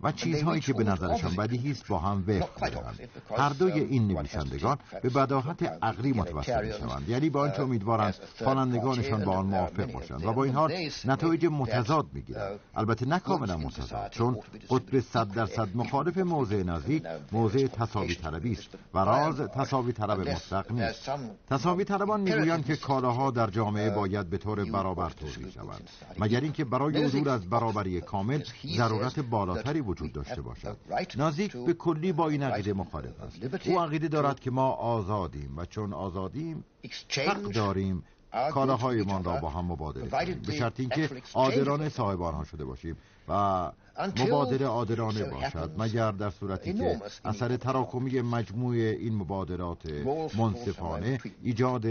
[0.03, 3.01] و چیزهایی که به نظرشان بدیهی است با هم وفق دارند
[3.37, 7.09] هر دوی این نویسندگان به بداهت عقلی متوسل می‌شوند.
[7.09, 10.25] یعنی با آنچه امیدوارند خوانندگانشان با آن موافق باشند.
[10.25, 10.73] و با این حال
[11.05, 12.61] نتایج متضاد می‌گیرند.
[12.75, 14.39] البته نه کاملا متضاد چون
[14.71, 18.69] قطب صد درصد مخالف موضع نزدیک موضع تصاوی طلبی است.
[18.95, 21.11] و راز تصاوی طلب مطلق نیست.
[21.51, 25.91] تصاوی طلبان می‌گویند که کالاها در جامعه باید به طور برابر توزیع شوند.
[26.19, 28.43] مگر اینکه برای عبور از برابری کامل
[28.77, 30.77] ضرورت بالاتری وجود داشته باشد.
[31.17, 33.67] نازیک به کلی با این عقیده مخالف است.
[33.69, 36.65] او عقیده دارد که ما آزادیم و چون آزادیم
[37.11, 38.05] حق داریم
[38.53, 40.43] کالاهایمان را با هم مبادله کنیم.
[40.47, 42.97] به شرط اینکه عادلانه صاحب آنها شده باشیم
[43.29, 43.73] و
[44.19, 49.91] مبادله عادلانه باشد مگر در صورتی که اثر تراکمی مجموع این مبادلات
[50.39, 51.87] منصفانه ایجاد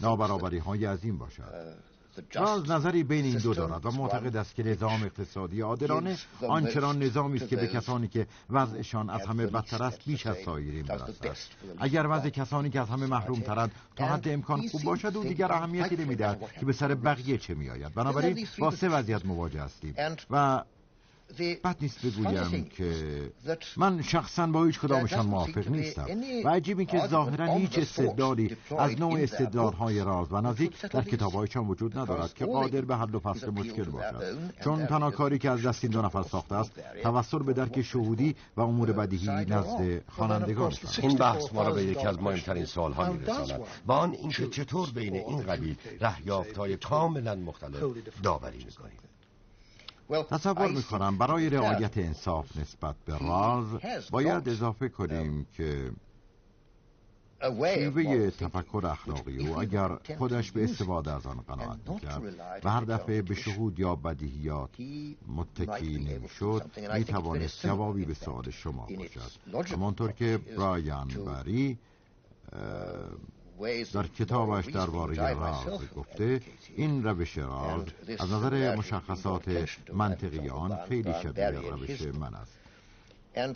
[0.00, 1.76] نابرابری های عظیم باشد.
[2.34, 7.38] راز نظری بین این دو دارد و معتقد است که نظام اقتصادی عادلانه آنچنان نظامی
[7.38, 11.36] است که به کسانی که وضعشان از همه بدتر است بیش از سایرین برسد
[11.78, 15.52] اگر وضع کسانی که از همه محروم ترند تا حد امکان خوب باشد و دیگر
[15.52, 17.94] اهمیتی نمی‌دهد که به سر بقیه چه میآید.
[17.94, 19.94] بنابراین با سه وضعیت مواجه هستیم.
[20.30, 20.62] و
[21.64, 22.92] بد نیست بگویم که
[23.76, 26.06] من شخصا با هیچ کدامشان موافق نیستم
[26.44, 31.68] و عجیب این که ظاهرا هیچ استدلالی از نوع استدلالهای راز و نزدیک در کتابهایشان
[31.68, 35.66] وجود ندارد که قادر به حل و فصل مشکل باشد چون تنها کاری که از
[35.66, 40.72] دست این دو نفر ساخته است توسل به درک شهودی و امور بدیهی نزد خوانندگان
[41.02, 45.14] این بحث ما را به یکی از مهمترین سوالها میرساند با آن اینکه چطور بین
[45.14, 47.82] این قبیل رهیافتهای کاملا مختلف
[48.22, 49.05] داوری می‌کنیم
[50.30, 53.66] تصور می‌کنم برای رعایت انصاف نسبت به راز
[54.10, 55.92] باید اضافه کنیم که
[57.74, 62.22] شیوه تفکر اخلاقی او اگر خودش به استفاده از آن قناعت می‌کرد
[62.64, 64.70] و هر دفعه به شهود یا بدیهیات
[65.26, 69.72] متکی نمی‌شد می‌توانست جوابی به سوال شما باشد.
[69.72, 71.78] همانطور که برایان بری
[73.92, 76.40] در کتابش درباره راز گفته
[76.76, 77.84] این روش راز
[78.18, 82.58] از نظر مشخصات منطقی آن خیلی شبیه روش من است.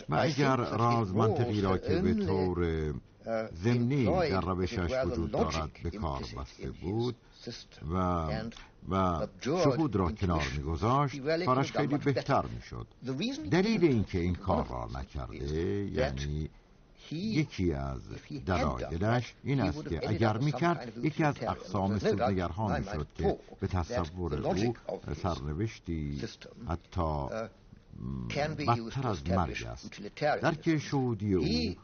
[0.08, 2.92] و اگر راز منطقی را که به طور
[3.54, 7.16] ضمنی در روشش وجود دارد به کار بسته بود
[7.94, 8.26] و
[8.90, 12.86] و شهود را کنار میگذاشت کارش خیلی بهتر می‌شد.
[13.50, 15.54] دلیل اینکه این کار را نکرده
[15.92, 16.50] یعنی
[17.16, 18.00] یکی از
[18.46, 24.74] دلایلش این است که اگر می‌کرد یکی از اقسام سودنگرها می‌شد که به تصور او
[25.22, 26.22] سرنوشتی
[26.68, 27.28] حتی
[28.58, 30.00] بدتر از مرگ است.
[30.20, 31.74] درک شهودی او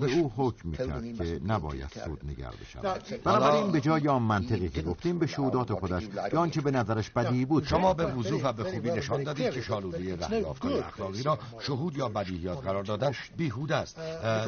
[0.00, 4.82] به او حکم می‌کرد که نباید سود نگر بشود بنابراین به جای آن منطقی که
[4.82, 8.64] گفتیم به شهودات خودش یا آنچه به نظرش بدی بود شما به وضوح و به
[8.64, 14.00] خوبی نشان دادید که شالودی رهیافتان اخلاقی را شهود یا بدیهیات قرار دادن بیهوده است.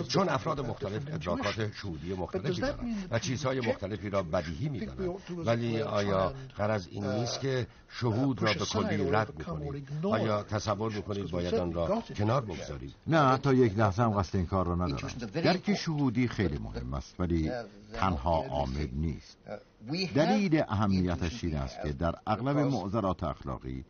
[0.09, 5.11] چون افراد مختلف ادراکات شهودی مختلفی دارند و چیزهای مختلفی را بدیهی می‌دانند.
[5.47, 11.31] ولی آیا غرض این نیست که شهود را به کلی رد بکنید آیا تصور می‌کنید
[11.31, 15.00] باید آن را کنار بگذارید نه تا یک لحظه هم قصد این کار را ندارم
[15.33, 17.51] درک شهودی خیلی مهم است ولی
[17.95, 19.39] تنها عامل نیست.
[20.15, 23.85] دلیل اهمیتش این است که در اغلب معذرات اخلاقی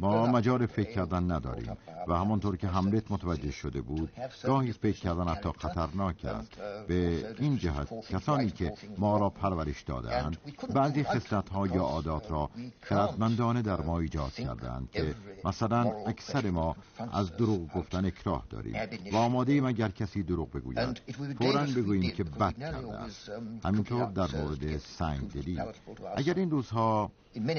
[0.00, 1.76] ما مجال فکر کردن نداریم
[2.08, 4.12] و همانطور که هملت متوجه شده بود
[4.44, 6.50] گاهی فکر کردن حتی خطرناک است.
[6.88, 10.36] به این جهت کسانی که ما را پرورش دادند
[10.74, 16.76] بعضی خصلت ها یا عادات را خردمندانه در ما ایجاد کردند که مثلا اکثر ما
[17.12, 18.74] از دروغ گفتن اکراه داریم
[19.12, 21.00] و آماده ایم اگر کسی دروغ بگوید.
[21.38, 23.30] فورا بگوییم که بد کرده است.
[23.64, 24.78] همینطور در مورد
[26.16, 27.10] اگر این روزها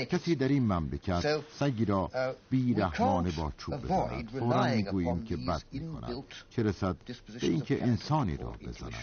[0.10, 2.18] کسی در این مملکت سگی را uh,
[2.50, 4.30] بیرحمانه با چوب بزند.
[4.30, 6.24] فورا می‌گوییم که بد می‌کند.
[6.50, 6.96] چه رسد
[7.42, 8.94] به اینکه انسانی را بزند.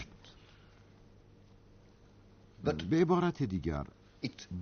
[2.89, 3.85] به عبارت دیگر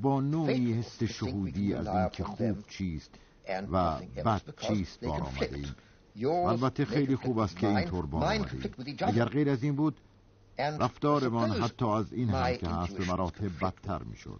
[0.02, 3.12] با نوعی حس شهودی از اینکه خوب چیست
[3.72, 5.56] و بد چیست بار آمده
[6.16, 9.98] ایم البته خیلی خوب است که اینطور بار آمده اگر غیر از این بود
[10.58, 14.40] رفتارمان حتی از این هم که هست به مراتب بدتر می‌شد.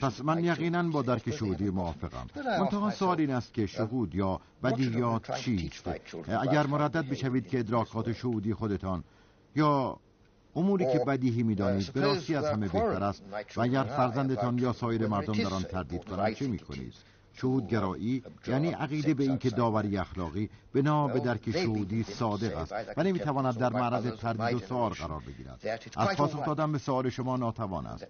[0.00, 2.26] پس من یقینا با درک شهودی موافقم.
[2.60, 5.88] منتها سوال این است که شهود یا بدیهیات چیست؟
[6.40, 9.04] اگر مردد بشوید که ادراکات شهودی خودتان
[9.56, 9.98] یا
[10.56, 13.22] اموری که بدیهی می‌دانید به راستی از همه بهتر است
[13.56, 16.94] و اگر فرزندتان یا سایر مردم در آن تردید کنند چه می‌کنید؟
[17.34, 23.58] شهودگرایی یعنی عقیده به اینکه داوری اخلاقی بنا به درک شهودی صادق است و نمی‌تواند
[23.58, 25.80] در معرض تردید و سوال قرار بگیرد.
[25.96, 28.06] از پاسخ دادن به سوال شما ناتوان است.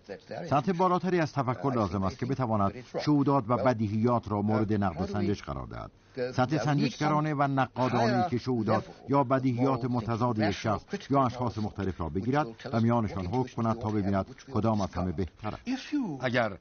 [0.50, 2.72] سطح بالاتری از تفکر لازم است که بتواند
[3.04, 5.90] شهودات و بدیهیات را مورد نقد و سنجش قرار دهد.
[6.16, 12.09] سطح سنجشگرانه و نقادانه که شهودات یا بدیهیات متضاد یک شخص یا اشخاص مختلف را
[12.09, 15.62] بگیرد و میانشان حکم کند تا ببیند کدام از همه بهتر است.
[16.20, 16.53] اگر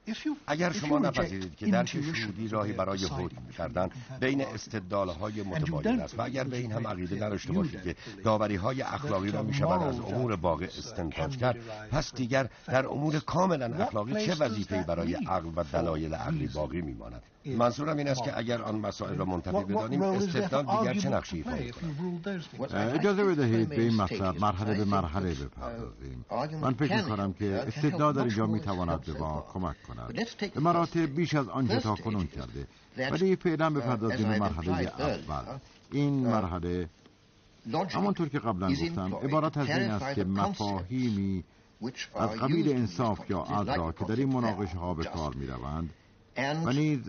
[0.48, 3.89] اگر شما نپذیرید که درک شهودی راهی برای حکم کردن
[4.20, 6.20] بین استدلالهای متباین است.
[6.20, 9.82] و اگر به این هم عقیده نداشته باشید که داوری های اخلاقی را می شود
[9.82, 11.58] از امور واقع استنتاج کرد.
[11.92, 17.22] پس دیگر در امور کاملا اخلاقی چه وظیفه‌ای برای عقل و دلایل عقلی باقی میماند؟
[17.46, 21.58] منظورم این است که اگر آن مسائل را منتفی بدانیم استدلال دیگر چه نقشی ایفا
[22.78, 26.26] اجازه بدهید به این مطلب مرحله به مرحله بپردازیم.
[26.62, 30.28] من فکر می‌کنم که استدلال در اینجا می‌تواند به ما کمک کند.
[30.54, 32.68] به مراتب بیش از آنچه تا کنون کرده.
[33.12, 35.58] ولی فعلا بپردازیم به مرحله اول.
[35.92, 36.90] این مرحله
[37.90, 41.44] همانطور که قبلا گفتم عبارت از این است که مفاهیمی
[42.16, 45.90] از قبیل انصاف یا عدل که در این مناقشه ها به کار می روند
[46.38, 47.00] و نیز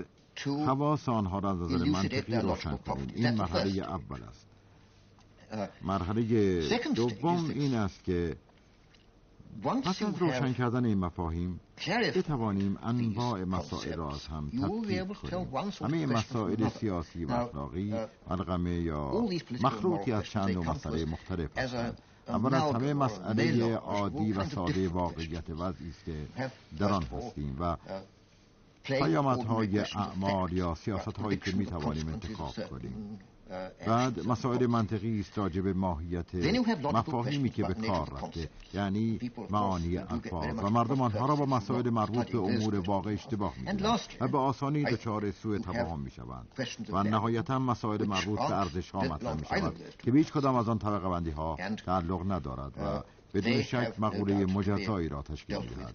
[0.42, 3.12] حواس آنها را از نظر منطقی روشن کنید.
[3.14, 4.46] این مرحله اول است.
[5.82, 6.60] مرحله
[6.94, 8.36] دوم این است که
[9.62, 11.60] پس از روشن کردن این مفاهیم
[12.14, 15.72] بتوانیم انواع مسائل را از هم تفکیک کنیم.
[15.80, 17.94] همه مسائل سیاسی و اخلاقی
[18.28, 19.28] uh, یا
[19.62, 21.98] مخلوطی از چند و مسئله مختلف هستند.
[22.28, 26.26] اول از همه مسئله عادی و ساده واقعیت وضعی است که
[26.78, 27.90] در آن هستیم و uh,
[28.84, 33.18] پیامدهای اعمال یا سیاست هایی که می توانیم انتخاب کنیم.
[33.86, 36.34] بعد مسائل منطقی است راجع به ماهیت
[36.84, 42.30] مفاهیمی که به کار رفته یعنی معانی الفاظ و مردم آنها را با مسائل مربوط
[42.30, 43.82] به امور واقع اشتباه می
[44.20, 46.48] و به آسانی دچار سوء تفاهم می شوند
[46.88, 50.68] و نهایتا مسائل مربوط به ارزش ها مطرح می شود که به هیچ کدام از
[50.68, 55.94] آن طبقه بندی ها تعلق ندارد و بدون شک مقوله مجزایی را تشکیل می دهد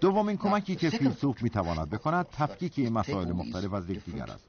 [0.00, 4.44] دومین کمکی که فیلسوف می‌تواند بکند تفکیک این مسائل مختلف از یکدیگر است.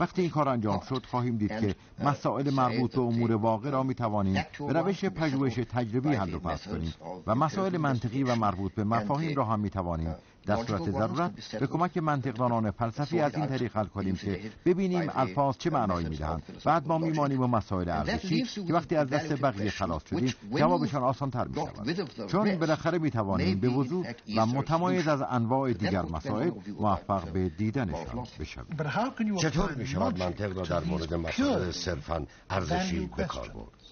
[0.00, 4.46] وقتی این کار انجام شد خواهیم دید که مسائل مربوط به امور واقع را می‌توانیم
[4.58, 6.94] به روش پژوهش تجربی حل و فصل کنیم
[7.26, 10.14] و مسائل منطقی و مربوط به مفاهیم را هم می‌توانیم
[10.46, 15.56] در صورت ضرورت به کمک منطقدانان فلسفی از این طریق حل کنیم که ببینیم الفاظ
[15.58, 16.42] چه معنایی می‌دهند.
[16.64, 21.46] بعد ما میمانیم و مسائل ارزشی که وقتی از دست بقیه خلاص شدیم جوابشان آسانتر
[21.46, 27.48] می شود چون بالاخره می‌توانیم به وضوح و متمایز از انواع دیگر مسائل موفق به
[27.48, 29.36] دیدنشان بشویم.
[29.36, 33.84] چطور می شود منطق را در مورد مسائل صرفا ارزشی به کار برد؟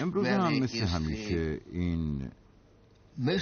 [0.00, 2.30] امروز هم مثل همیشه این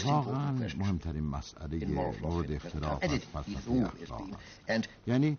[0.05, 1.87] واقعا مهمترین مسئله
[2.23, 4.29] مورد اختلاف از فلسفه اخلاق
[5.07, 5.39] یعنی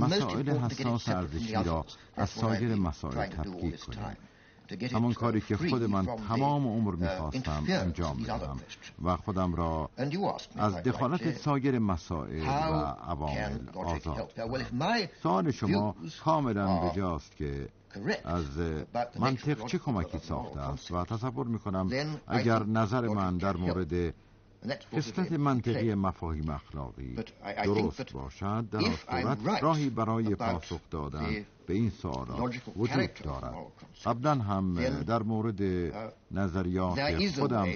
[0.00, 1.86] مسائل حساس ارزشی را
[2.16, 4.16] از سایر مسائل تفکیک کنیم.
[4.92, 8.56] همون کاری که خود من تمام عمر می‌خواستم انجام بدم
[9.04, 9.90] و خودم را
[10.56, 14.32] از دخالت سایر مسائل و عوامل آزاد
[15.22, 17.68] سوال شما کاملا بجاست که
[18.24, 18.44] از
[19.18, 21.90] منطق چه کمکی ساخته است؟ و تصور می‌کنم
[22.26, 24.14] اگر نظر من در مورد
[24.92, 27.16] قسمت منطقی مفاهیم اخلاقی
[27.64, 33.54] درست باشد در صورت راهی برای پاسخ دادن به این سوالات وجود دارد.
[34.04, 35.62] قبلا هم در مورد
[36.30, 37.68] نظریات خودم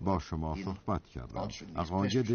[0.00, 1.48] با شما صحبت کردم.
[1.76, 2.34] عقاید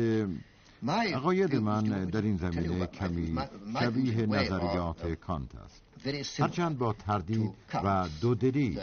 [1.14, 3.38] عقاید من در این زمینه کمی
[3.80, 5.91] شبیه نظریات کانت است.
[6.39, 7.52] هرچند با تردید
[7.84, 8.80] و دودلی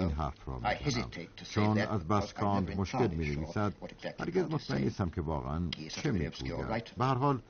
[0.00, 1.10] این حرف را می‌زنم.
[1.50, 3.72] چون از بس کانت مشکل می نویسد
[4.20, 6.30] هرگز مطمئن نیستم که واقعا چه می
[6.98, 7.40] به هر حال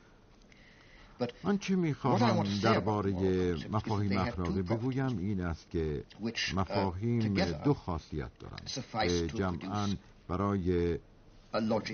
[1.42, 3.12] آنچه می‌خواهم درباره
[3.70, 6.04] مفاهیم اخلاقی بگویم این است که
[6.54, 7.34] مفاهیم
[7.64, 8.70] دو خاصیت دارند.
[9.34, 9.88] جمعا
[10.28, 10.98] برای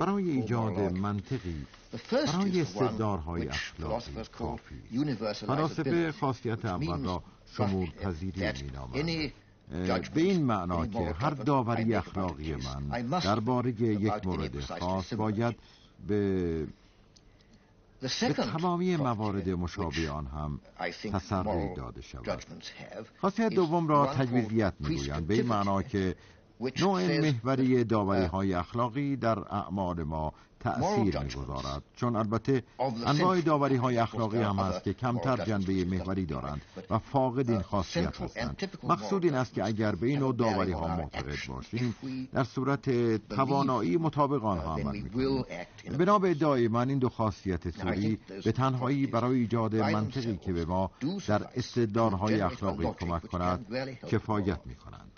[0.00, 1.66] برای ایجاد منطقی
[2.12, 4.74] برای استدارهای اخلاقی کافی.
[5.34, 7.22] فلاسفه خاصیت اول را
[7.56, 8.52] شمول پذیری
[9.02, 9.32] می
[10.14, 15.54] به این معنا که هر داوری اخلاقی من درباره یک مورد خاص باید
[16.08, 16.66] به
[18.02, 20.60] به تمامی موارد مشابه آن هم
[21.12, 22.44] تسری داده شود.
[23.20, 25.26] خاصیت دوم را تجویزیت می‌گویند.
[25.26, 26.14] به این معنا که
[26.80, 31.82] نوع محوری داوری های اخلاقی در اعمال ما تأثیر می‌گذارد.
[31.96, 32.62] چون البته
[33.06, 38.20] انواع داوری های اخلاقی هم هست که کمتر جنبه محوری دارند و فاقد این خاصیت
[38.20, 38.78] هستند.
[38.82, 41.94] مقصود این است که اگر به این نوع داوری ها معتقد باشیم
[42.32, 42.90] در صورت
[43.28, 45.44] توانایی مطابق آنها عمل می‌کنیم.
[45.98, 50.64] بنا به ادعای من این دو خاصیت سوری به تنهایی برای ایجاد منطقی که به
[50.64, 50.90] ما
[51.26, 53.66] در استدلالهای اخلاقی کمک کند
[54.08, 55.11] کفایت می‌کنند.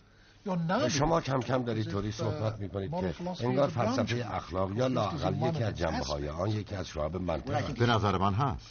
[0.88, 3.14] شما کم کم دارید طوری صحبت می‌کنید که
[3.44, 7.86] انگار فلسفه اخلاق یا لاقل یکی از جنبه های آن یکی از شعب منطق به
[7.86, 8.66] نظر من هست.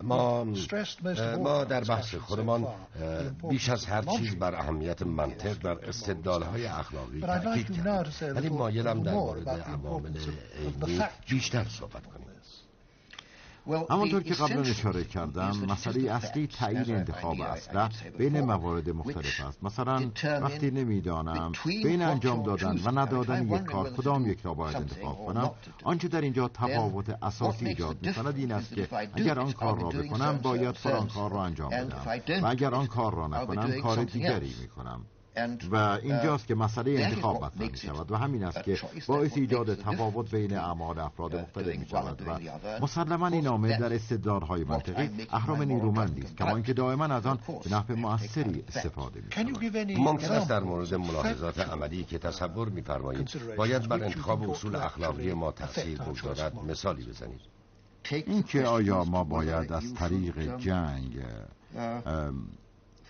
[0.00, 0.44] ما
[1.38, 2.66] ما در بحث خودمان
[3.48, 8.36] بیش از هر چیز بر اهمیت منطق در استدلال های اخلاقی تاکید کردیم.
[8.36, 10.16] ولی مایلم در مورد عوامل
[10.58, 12.19] عینی بیشتر صحبت کنیم
[13.90, 17.88] همانطور که قبلا اشاره کردم مسئله اصلی تعیین انتخاب اصله
[18.18, 19.64] بین موارد مختلف است.
[19.64, 25.26] مثلا وقتی نمی‌دانم بین انجام دادن و ندادن یک کار کدام یک را باید انتخاب
[25.26, 25.50] کنم؟
[25.84, 30.38] آنچه در اینجا تفاوت اساسی ایجاد می‌کند این است که اگر آن کار را بکنم
[30.42, 32.42] باید فلان کار را انجام بدم.
[32.42, 35.06] و اگر آن کار را نکنم کار دیگری می‌کنم.
[35.70, 40.30] و اینجاست که مسئله انتخاب مطرح می شود و همین است که باعث ایجاد تفاوت
[40.30, 42.38] بین اعمال افراد مختلف می شود و
[42.82, 47.70] مسلما این عامل در استدلالهای منطقی اهرام نیرومندی است کما اینکه دائما از آن به
[47.70, 49.22] نحو موثری استفاده
[49.86, 55.32] می ممکن است در مورد ملاحظات عملی که تصور میفرمایید باید بر انتخاب اصول اخلاقی
[55.32, 57.40] ما تاثیر بگذارد مثالی بزنید.
[58.10, 61.22] اینکه آیا ما باید از طریق جنگ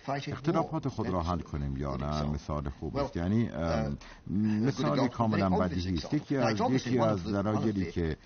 [0.07, 3.17] اختلافات خود را حل کنیم یا نه؟ مثال خوب است.
[3.17, 6.13] یعنی uh, مثال کاملا بدیهی است.
[6.13, 8.17] یکی از یکی از دلایلی که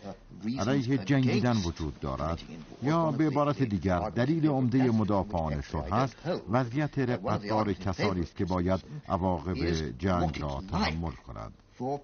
[0.59, 2.39] علیه جنگیدن وجود دارد
[2.83, 6.15] یا به عبارت دیگر دلیل عمده مدافعان شد هست.
[6.49, 9.55] وضعیت رقتدار کسانی است که باید عواقب
[9.99, 11.53] جنگ را تحمل کنند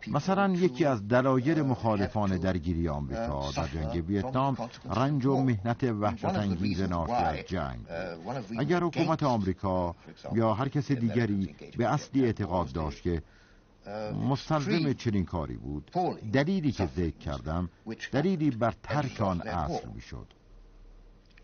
[0.07, 4.57] مثلا یکی از دلایل مخالفان درگیری آمریکا در جنگ ویتنام
[4.95, 7.79] رنج و مهنت وحشت انگیز ناشی از جنگ.
[8.59, 9.95] اگر حکومت آمریکا
[10.33, 13.21] یا هر کس دیگری به اصلی اعتقاد داشت که
[14.29, 15.91] مستلزم چنین کاری بود
[16.33, 17.69] دلیلی که ذکر کردم
[18.11, 20.27] دلیلی بر ترک آن اصل می‌شد.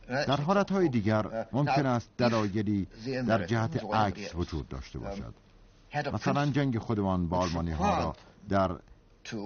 [0.07, 2.87] در حالتهای دیگر ممکن است دلایلی
[3.27, 5.33] در جهت عکس وجود داشته باشد.
[6.13, 8.15] مثلا جنگ خودمان با آلمانی ها را
[8.49, 8.71] در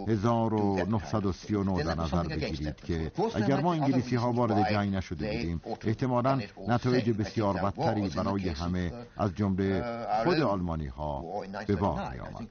[0.07, 7.09] 1939 در نظر بگیرید که اگر ما انگلیسی ها وارد جنگ نشده بودیم احتمالا نتایج
[7.09, 9.83] بسیار بدتری برای همه از جمله
[10.23, 11.23] خود آلمانی ها
[11.67, 12.47] به بار می آمد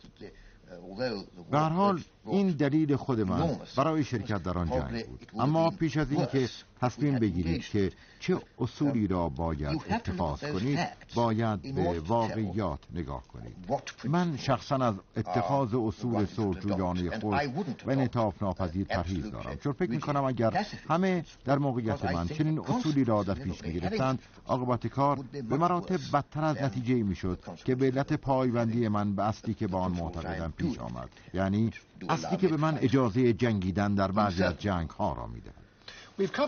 [1.50, 5.26] به هر حال این دلیل خود من برای شرکت در آن جنگ بود.
[5.38, 6.48] اما پیش از اینکه
[6.80, 10.78] تصمیم بگیرید که چه اصولی را باید اتخاذ کنید
[11.14, 13.56] باید به واقعیات نگاه کنید.
[14.04, 17.34] من شخصا از اتخاذ اصول صلحجویانه خود
[17.86, 19.56] و انعطاف ناپذیر پرهیز دارم.
[19.56, 24.86] چون فکر می‌کنم اگر همه در موقعیت من چنین اصولی را در پیش می‌گرفتند عاقبت
[24.86, 29.66] کار به مراتب بدتر از نتیجه می‌شد که به علت پایبندی من به اصلی که
[29.66, 31.08] با آن معتقدم پیش آمد.
[31.34, 31.70] یعنی
[32.08, 35.50] اصلی که به من اجازه جنگیدن در بعضی از جنگ ها را میده.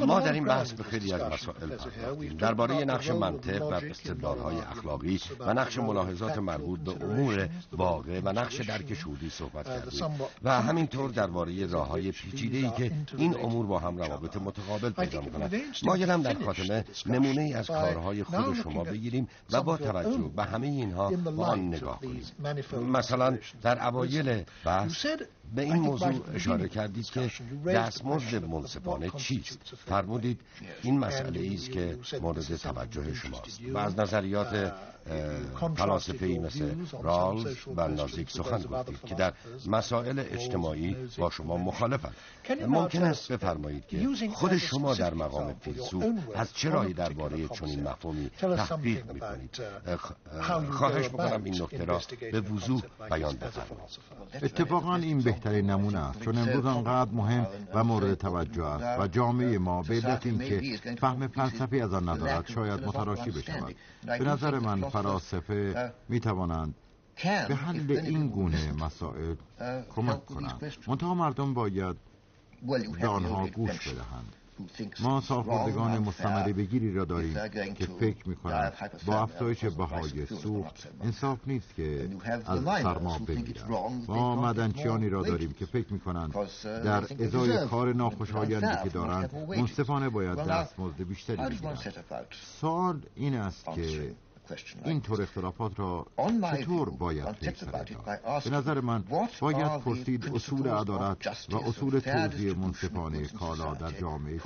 [0.07, 2.37] ما در این بحث به خیلی از مسائل پرداختیم.
[2.37, 8.61] درباره نقش منطق در استدلالهای اخلاقی و نقش ملاحظات مربوط به امور واقع و نقش
[8.61, 10.21] درک شهودی صحبت کردیم.
[10.43, 15.55] و همینطور درباره راههای پیچیده ای که این امور با هم روابط متقابل پیدا می‌کنند.
[15.83, 20.67] مایلم در خاتمه نمونه ای از کارهای خود شما بگیریم و با توجه به همه
[20.67, 22.25] اینها با آن نگاه کنیم.
[22.93, 25.07] مثلا در اوایل بحث
[25.55, 27.31] به این موضوع اشاره کردید که
[27.67, 30.41] دستمزد منصفانه چیست؟ فرمودید
[30.83, 33.61] این مسئله است که مورد توجه شماست.
[33.75, 34.75] و از نظریات
[35.77, 39.33] فلاسفه ای مثل رالز و نازیک سخن گفتید که در
[39.67, 42.15] مسائل اجتماعی با شما مخالفند.
[42.69, 48.31] ممکن است بفرمایید که خود شما در مقام فیلسوف از چه راهی درباره چنین مفهومی
[48.39, 49.61] تحقیق می‌کنید؟
[50.71, 52.01] خواهش می‌کنم این نکته را
[52.33, 53.99] به وضوح بیان بفرمایید.
[54.43, 59.59] اتفاقا این بهترین نمونه است چون امروز آنقدر مهم و مورد توجه است و جامعه
[59.59, 63.77] ما به علت اینکه فهم فلسفی از آن ندارد شاید متراشی بشود.
[64.07, 66.75] به نظر من فلاسفه می توانند
[67.49, 69.35] به حل این گونه مسائل
[69.95, 70.73] کمک کنند.
[70.87, 71.97] منتها مردم باید
[73.01, 74.37] به آنها گوش بدهند.
[75.01, 77.35] ما سالخوردگان مستمری بگیری را داریم
[77.75, 78.73] که فکر می کنند
[79.07, 82.09] با افزایش بهای سوخت انصاف نیست که
[82.47, 84.05] از سرما بمیرند.
[84.09, 86.35] ما مدنچیانی را داریم که فکر می کنند
[86.65, 91.97] در ازای کار ناخوشایندی که دارند منصفانه باید دستمزد بیشتری بگیرند.
[92.61, 94.15] سوال این است که
[94.85, 96.07] این طور اختلافات را
[96.57, 97.65] چطور باید پیش
[98.45, 99.05] به نظر من
[99.41, 104.41] باید پرسید اصول عدالت و اصول توضیح منصفانه کالا در جامعه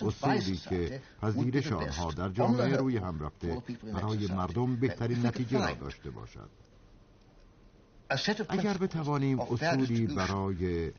[0.00, 6.10] اصولی که پذیرش آنها در جامعه روی هم رفته برای مردم بهترین نتیجه را داشته
[6.10, 6.50] باشد.
[8.48, 10.92] اگر بتوانیم اصولی برای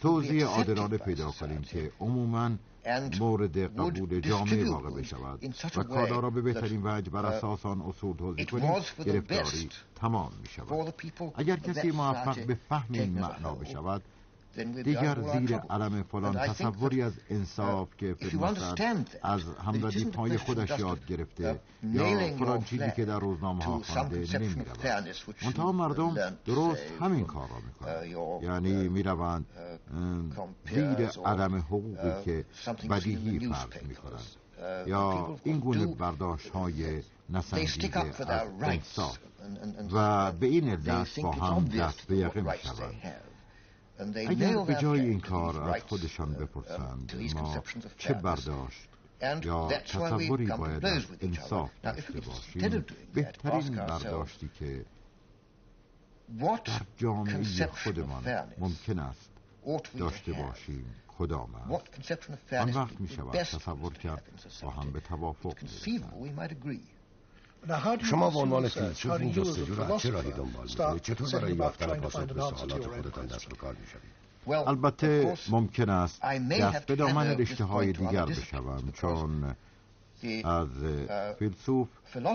[0.00, 2.50] توضیح عادلانه پیدا کنیم که عموماً
[3.18, 8.16] مورد قبول جامعه واقع بشود و کالا را به بهترین وجه بر اساس آن اصول
[8.16, 8.72] توضیح کنیم
[9.04, 10.94] گرفتاری تمام می شود
[11.34, 14.02] اگر کسی موفق به فهم این معنا بشود
[14.64, 21.60] دیگر زیر علم فلان تصوری از انصاف که فیلمستر از همدادی پای خودش یاد گرفته
[21.82, 25.08] یا فلان چیزی که در روزنامه ها خوانده نمی رود
[25.44, 29.46] منتها مردم درست همین کار را می کنند یعنی می روند
[30.74, 32.44] زیر علم حقوقی که
[32.90, 34.22] بدیهی فرض می کنند
[34.86, 39.18] یا این گونه برداشت های نسنجیده از انصاف.
[39.92, 42.94] و به این علت با هم دست به یقه می شوند
[43.98, 47.62] اگر به جای این کار از خودشان بپرسند ما
[47.98, 48.88] چه برداشت؟
[49.42, 52.84] یا تصوری باید از انصاف داشته باشیم
[53.14, 54.84] بهترین برداشتی که
[56.64, 59.30] در جامعه خودمان ممکن است
[59.98, 62.52] داشته باشیم کدام است.
[62.52, 64.22] آن وقت می شود تصور کرد
[64.62, 65.54] با هم به توافق
[68.10, 72.00] شما به عنوان فیلسوف این جستجو را از چه راهی دنبال می‌کنید؟ چطور برای یافتن
[72.00, 77.64] پاسخ به سوالات خودتان دست به کار می‌شوید؟ البته ممکن است دست به دامن رشته
[77.64, 79.56] های دیگر بشوم چون
[80.44, 80.68] از
[81.38, 81.88] فیلسوف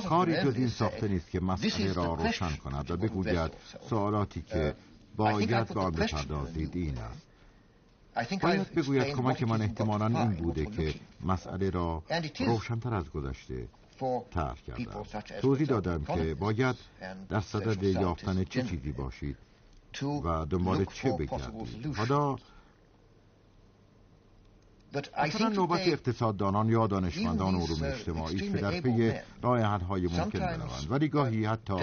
[0.09, 3.51] کاری جز این ساخته نیست که مسئله را روشن کند و بگوید
[3.89, 4.76] سوالاتی که
[5.15, 8.41] باید به آن بپردازید این است.
[8.41, 10.93] باید بگوید کمک من احتمالا این بوده که
[11.26, 12.03] مسئله را
[12.39, 13.67] روشنتر از گذشته
[14.31, 15.03] طرح کردم.
[15.41, 16.75] توضیح دادم که باید
[17.29, 19.37] در صدد یافتن چه چیزی باشید
[20.01, 21.95] و دنبال چه بگردید.
[21.95, 22.35] حالا
[25.13, 30.87] اصلا نوبت اقتصاددانان یا دانشمندان علوم اجتماعی است که در پی راه های ممکن بروند.
[30.89, 31.73] ولی گاهی حتی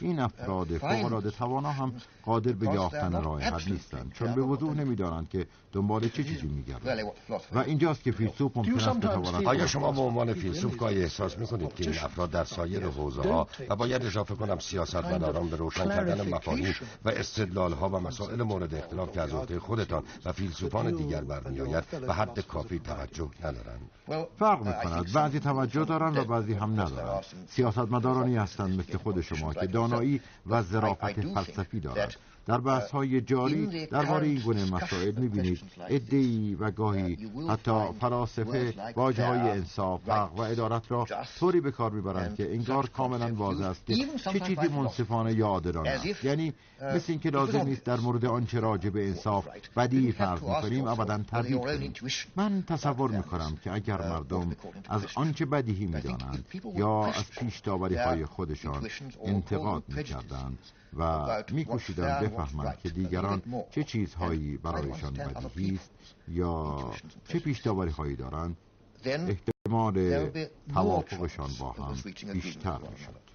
[0.00, 1.92] این افراد فوقالعاده توانا هم
[2.22, 4.12] قادر به یافتن راه حل نیستند.
[4.14, 7.12] چون به وضوح نمی‌دانند که دنبال چه چیزی میگردند.
[7.52, 11.74] و اینجاست که فیلسوف ممکن است بتواند آیا شما به عنوان فیلسوف گاهی احساس می‌کنید
[11.74, 16.34] که این افراد در سایر حوزه ها و باید اضافه کنم سیاستمداران به روشن کردن
[16.34, 21.24] مفاهیم و استدلال ها و مسائل مورد اختلاف که از عهده خودتان و فیلسوفان دیگر
[21.24, 23.90] برمیآید و حد کافی توجه ندارند
[24.38, 29.54] فرق می کند بعضی توجه دارند و بعضی هم ندارند سیاستمدارانی هستند مثل خود شما
[29.54, 32.14] که دانایی و ظرافت فلسفی دارند
[32.48, 35.60] در بحث های جاری درباره این گونه مسائل می‌بینید.
[35.88, 41.06] ادعی و گاهی حتی فلاسفه واجه های انصاف حق و ادارت را
[41.38, 43.94] طوری به کار می‌برند که انگار کاملا واضح است که
[44.32, 46.24] چه چیزی منصفانه یا عادلانه است.
[46.24, 51.18] یعنی مثل اینکه لازم نیست در مورد آنچه راجع به انصاف بدی فرض می‌کنیم ابدا
[51.18, 51.92] تردید کنیم
[52.36, 54.56] من تصور می‌کنم که اگر مردم
[54.88, 56.44] از آنچه بدیهی می‌دانند
[56.76, 57.62] یا از پیش
[57.98, 58.88] های خودشان
[59.24, 60.58] انتقاد می‌کردند
[60.96, 65.90] و میکوشیدند بفهمند که دیگران چه چیزهایی برایشان بدیهی است
[66.28, 66.92] یا
[67.28, 68.56] چه پیشداوری هایی دارند
[69.04, 70.30] احتمال
[70.74, 71.96] توافقشان با هم
[72.32, 73.28] بیشتر می شود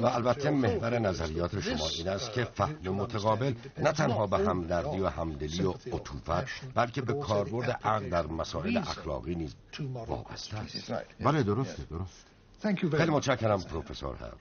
[0.00, 5.08] و البته محور نظریات شما این است که فهم متقابل نه تنها به همدردی و
[5.08, 9.54] همدلی و عطوفت بلکه به کاربرد عقل در مسائل اخلاقی نیز
[10.06, 10.92] وابسته است.
[11.20, 12.26] بله درسته درست.
[12.96, 14.32] خیلی متشکرم پروفسور هر